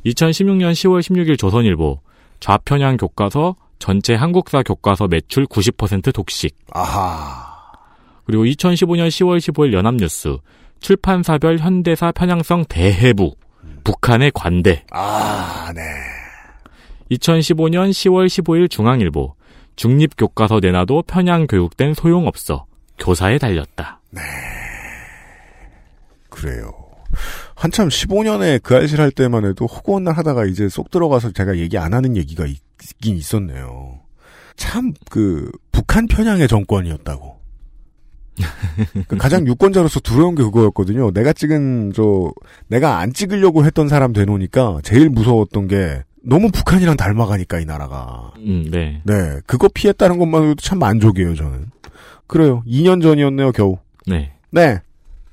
[0.07, 2.00] 2016년 10월 16일 조선일보
[2.40, 6.57] 좌편향 교과서 전체 한국사 교과서 매출 90% 독식.
[6.70, 7.45] 아하.
[8.24, 10.37] 그리고 2015년 10월 15일 연합뉴스
[10.78, 13.35] 출판사별 현대사 편향성 대해부
[13.83, 14.85] 북한의 관대.
[14.93, 15.83] 아, 네.
[17.11, 19.35] 2015년 10월 15일 중앙일보
[19.74, 22.66] 중립 교과서 내놔도 편향 교육된 소용없어
[23.01, 24.01] 교사에 달렸다.
[26.28, 26.70] 그래요.
[27.57, 31.95] 한참 15년에 그 알실 할 때만 해도 허구한 하다가 이제 쏙 들어가서 제가 얘기 안
[31.95, 32.47] 하는 얘기가
[32.83, 34.01] 있, 긴 있었네요.
[34.57, 37.41] 참, 그, 북한 편향의 정권이었다고.
[39.09, 41.11] 그 가장 유권자로서 두려운 게 그거였거든요.
[41.12, 42.33] 내가 찍은, 저,
[42.66, 48.33] 내가 안 찍으려고 했던 사람 되놓으니까 제일 무서웠던 게 너무 북한이랑 닮아가니까 이 나라가.
[48.39, 49.03] 음, 네.
[49.05, 49.41] 네.
[49.47, 51.66] 그거 피했다는 것만으로도 참 만족이에요, 저는.
[52.26, 52.62] 그래요.
[52.66, 53.78] 2년 전이었네요, 겨우.
[54.07, 54.33] 네.
[54.51, 54.78] 네.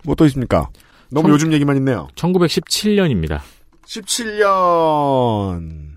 [0.04, 0.70] 뭐 또 있습니까?
[1.10, 2.08] 너무 청- 요즘 얘기만 있네요.
[2.16, 3.40] 1917년입니다.
[3.86, 5.89] 17년.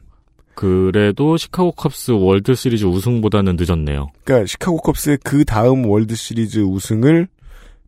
[0.54, 4.10] 그래도 시카고 컵스 월드 시리즈 우승보다는 늦었네요.
[4.24, 7.28] 그러니까 시카고 컵스의 그 다음 월드 시리즈 우승을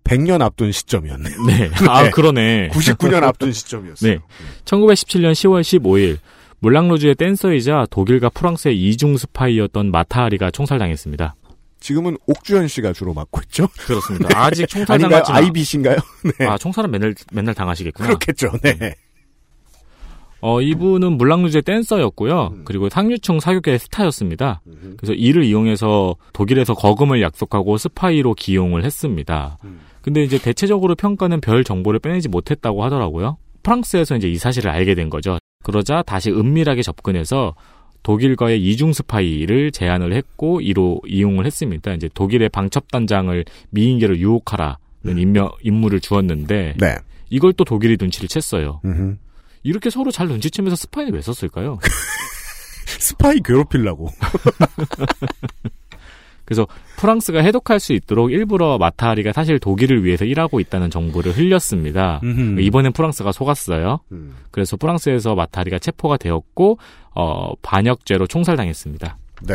[0.05, 1.43] 100년 앞둔 시점이었네요.
[1.47, 1.71] 네.
[1.89, 2.69] 아, 그러네.
[2.69, 4.13] 99년 앞둔 시점이었어요.
[4.13, 4.19] 네.
[4.65, 6.19] 1917년 10월 15일
[6.61, 11.35] 물랑루즈의 댄서이자 독일과 프랑스의 이중 스파이였던 마타하리가 총살당했습니다.
[11.81, 13.69] 지금은 옥주현 씨가 주로 맡고 있죠.
[13.87, 14.29] 그렇습니다.
[14.43, 15.23] 아직 총살 아닌가요?
[15.23, 15.97] 당하지 IBC인가요?
[16.39, 16.47] 네.
[16.47, 18.07] 아, 총살은 맨날 맨날 당하시겠구나.
[18.09, 18.53] 그렇겠죠.
[18.63, 18.95] 네.
[20.47, 22.53] 어, 이분은 물랑루즈의 댄서였고요.
[22.53, 22.63] 음.
[22.67, 24.61] 그리고 상류층 사교계의 스타였습니다.
[24.99, 29.57] 그래서 이를 이용해서 독일에서 거금을 약속하고 스파이로 기용을 했습니다.
[29.65, 29.81] 음.
[30.03, 33.39] 근데 이제 대체적으로 평가는 별 정보를 빼내지 못했다고 하더라고요.
[33.63, 35.39] 프랑스에서 이제 이 사실을 알게 된 거죠.
[35.63, 37.55] 그러자 다시 은밀하게 접근해서
[38.03, 41.95] 독일과의 이중 스파이를 제안을 했고 이로 이용을 했습니다.
[41.95, 44.77] 이제 독일의 방첩단장을 미인계로 유혹하라는
[45.17, 46.79] 인명, 임무를 주었는데 음.
[46.79, 46.97] 네.
[47.31, 48.85] 이걸 또 독일이 눈치를 챘어요.
[48.85, 49.24] 음흠.
[49.65, 51.79] 이렇게 서로 잘 눈치채면서 스파이는 왜 썼을까요?
[53.01, 54.11] 스파이 괴롭히려고.
[56.45, 56.67] 그래서
[56.99, 62.21] 프랑스가 해독할 수 있도록 일부러 마타하리가 사실 독일을 위해서 일하고 있다는 정보를 흘렸습니다.
[62.23, 62.61] 음흠.
[62.61, 64.01] 이번엔 프랑스가 속았어요.
[64.13, 64.37] 음.
[64.51, 66.79] 그래서 프랑스에서 마타하리가 체포가 되었고
[67.15, 69.17] 어, 반역죄로 총살당했습니다.
[69.47, 69.55] 네.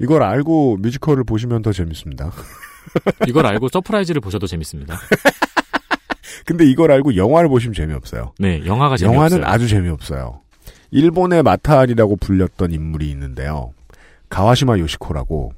[0.00, 2.32] 이걸 알고 뮤지컬을 보시면 더 재밌습니다.
[3.26, 4.98] 이걸 알고 서프라이즈를 보셔도 재밌습니다.
[6.44, 8.32] 근데 이걸 알고 영화를 보시면 재미없어요.
[8.38, 9.16] 네, 영화가 재미없어요.
[9.16, 10.40] 영화는 아주 재미없어요.
[10.90, 13.72] 일본의 마타하리라고 불렸던 인물이 있는데요.
[14.30, 15.52] 가와시마 요시코라고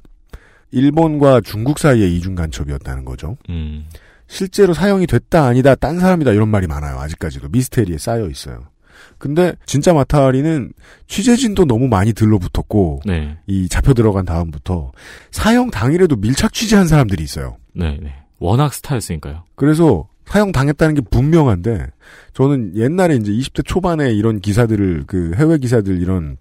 [0.71, 3.37] 일본과 중국 사이의 이중 간첩이었다는 거죠.
[3.49, 3.85] 음.
[4.27, 6.97] 실제로 사형이 됐다 아니다 딴 사람이다 이런 말이 많아요.
[6.99, 8.63] 아직까지도 미스테리에 쌓여 있어요.
[9.17, 10.71] 근데 진짜 마타리는
[11.07, 13.37] 취재진도 너무 많이 들러붙었고 네.
[13.45, 14.91] 이 잡혀 들어간 다음부터
[15.31, 17.57] 사형 당일에도 밀착 취재한 사람들이 있어요.
[17.73, 18.15] 네, 네.
[18.39, 19.43] 워낙 스타였으니까요.
[19.55, 21.87] 그래서 사형 당했다는 게 분명한데
[22.33, 26.37] 저는 옛날에 이제 20대 초반에 이런 기사들을 그 해외 기사들 이런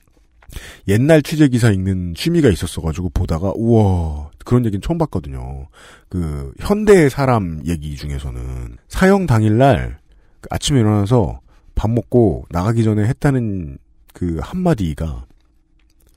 [0.87, 5.67] 옛날 취재 기사 읽는 취미가 있었어가지고 보다가 우와 그런 얘기는 처음 봤거든요.
[6.09, 9.99] 그 현대 사람 얘기 중에서는 사형 당일날
[10.41, 11.41] 그 아침에 일어나서
[11.75, 13.79] 밥 먹고 나가기 전에 했다는
[14.15, 15.27] 그 한마디가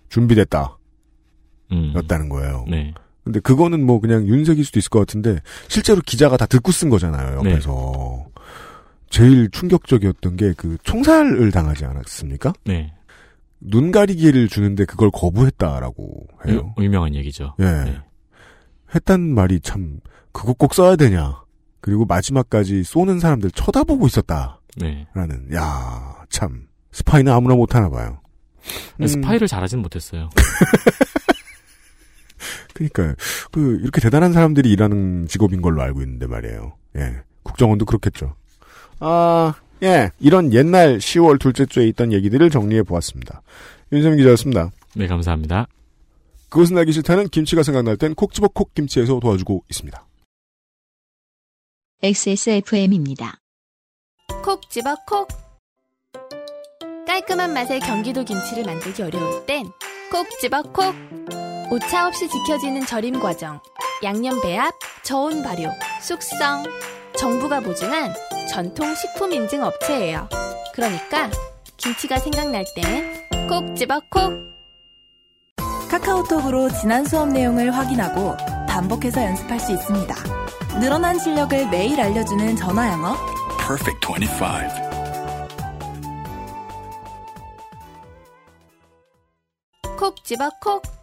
[0.10, 0.78] 준비됐다
[1.72, 1.94] 음.
[1.96, 2.66] 였다는 거예요.
[2.70, 2.94] 네.
[3.24, 7.38] 근데 그거는 뭐 그냥 윤색일 수도 있을 것 같은데 실제로 기자가 다 듣고 쓴 거잖아요.
[7.40, 8.26] 옆에서
[9.10, 12.54] 제일 충격적이었던 게 그 총살을 당하지 않았습니까?
[12.66, 12.94] 네.
[13.62, 16.74] 눈 가리기를 주는데 그걸 거부했다라고 해요.
[16.78, 17.56] 유, 유명한 얘기죠.
[17.60, 17.64] 예.
[17.64, 17.98] 네.
[18.94, 20.00] 했단 말이 참
[20.34, 21.42] 그거 꼭 써야 되냐.
[21.80, 24.60] 그리고 마지막까지 쏘는 사람들 쳐다보고 있었다.
[24.78, 25.08] 네.
[25.14, 28.20] 라는 야, 참 스파이는 아무나 못 하나 봐요.
[29.02, 30.30] 음, 스파이를 잘하진 못했어요.
[32.74, 33.16] 그러니까
[33.52, 36.74] 그 이렇게 대단한 사람들이 일하는 직업인 걸로 알고 있는데 말이에요.
[36.98, 37.22] 예.
[37.44, 38.36] 국정원도 그렇겠죠.
[39.00, 39.54] 아,
[39.84, 40.12] 예.
[40.20, 43.42] 이런 옛날 10월 둘째 주에 있던 얘기들을 정리해 보았습니다.
[43.92, 44.72] 윤세민 기자였습니다.
[44.96, 45.68] 네, 감사합니다.
[46.50, 50.06] 그것은 알기 싫다는 김치가 생각날 땐 콕 집어 콕 김치에서 도와주고 있습니다.
[52.02, 53.38] XSFM입니다.
[54.44, 55.28] 콕 집어 콕.
[57.08, 59.66] 깔끔한 맛의 경기도 김치를 만들기 어려울 땐
[60.12, 60.94] 콕 집어 콕.
[61.74, 63.60] 오차 없이 지켜지는 절임 과정,
[64.04, 65.72] 양념 배합, 저온 발효,
[66.04, 66.64] 숙성.
[67.18, 68.14] 정부가 보증한
[68.48, 70.30] 전통 식품 인증 업체예요.
[70.76, 71.32] 그러니까
[71.78, 74.34] 김치가 생각날 땐 콕 집어 콕.
[75.90, 78.38] 카카오톡으로 지난 수업 내용을 확인하고
[78.70, 80.14] 반복해서 연습할 수 있습니다.
[80.80, 83.16] 늘어난 실력을 매일 알려주는 전화 영어.
[83.58, 84.46] Perfect 25.
[89.98, 91.03] 콕 집어 콕.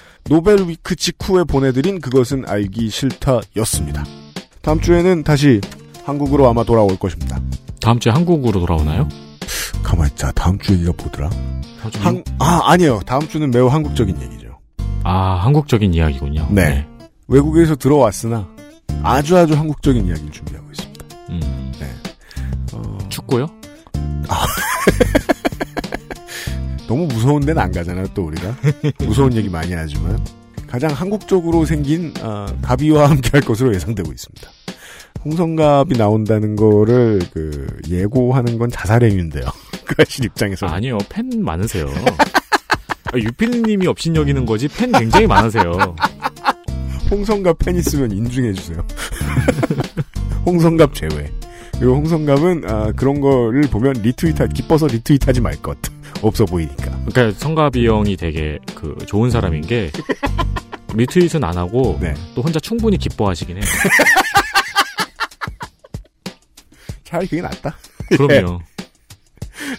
[0.25, 4.05] 노벨 위크 직후에 보내드린 그것은 알기 싫다였습니다.
[4.61, 5.59] 다음 주에는 다시
[6.03, 7.39] 한국으로 아마 돌아올 것입니다.
[7.81, 9.09] 다음 주에 한국으로 돌아오나요?
[9.83, 10.31] 가만 있자.
[10.31, 11.29] 다음 주 얘기가 뭐더라?
[11.91, 12.99] 좀- 한, 아, 아니에요.
[13.05, 14.59] 다음 주는 매우 한국적인 얘기죠.
[15.03, 16.47] 아, 한국적인 이야기군요.
[16.51, 16.85] 네.
[17.27, 18.47] 외국에서 들어왔으나
[19.03, 21.05] 아주 아주 한국적인 이야기를 준비하고 있습니다.
[21.29, 21.71] 음.
[21.79, 21.89] 네.
[22.73, 23.47] 어, 축구요?
[26.91, 28.53] 너무 무서운 데는 안 가잖아요, 또 우리가.
[29.07, 30.19] 무서운 얘기 많이 하지만.
[30.67, 34.49] 가장 한국적으로 생긴, 아, 가비와 함께 할 것으로 예상되고 있습니다.
[35.23, 39.45] 홍성갑이 나온다는 거를, 그, 예고하는 건 자살행위인데요.
[39.85, 40.65] 그 아실 입장에서.
[40.67, 41.87] 아니요, 팬 많으세요.
[43.13, 45.95] 아, 유필님이 업신 여기는 거지, 팬 굉장히 많으세요.
[47.09, 48.85] 홍성갑 팬 있으면 인증해주세요.
[50.45, 51.31] 홍성갑 제외.
[51.79, 55.77] 그리고 홍성갑은, 아, 그런 거를 보면 리트윗하, 기뻐서 리트윗하지 말 것.
[56.21, 56.85] 없어 보이니까.
[57.05, 59.91] 그러니까 성가비 형이 되게 그 좋은 사람인 게
[60.95, 62.13] 리트윗은 안 하고 네.
[62.35, 63.65] 또 혼자 충분히 기뻐하시긴 해요.
[67.03, 67.75] 차라리 그게 낫다.
[68.17, 68.59] 그럼요.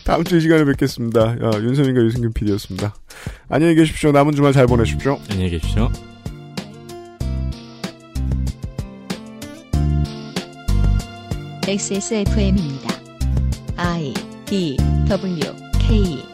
[0.05, 1.20] 다음 주 이 시간에 뵙겠습니다.
[1.43, 2.95] 야, 윤세민과 유승균 PD였습니다.
[3.49, 4.12] 안녕히 계십시오.
[4.12, 5.18] 남은 주말 잘 보내십시오.
[5.30, 5.91] 안녕히 계십시오.
[11.66, 12.89] XSFM입니다.
[13.76, 14.12] I
[14.47, 14.76] D
[15.09, 16.32] W 可以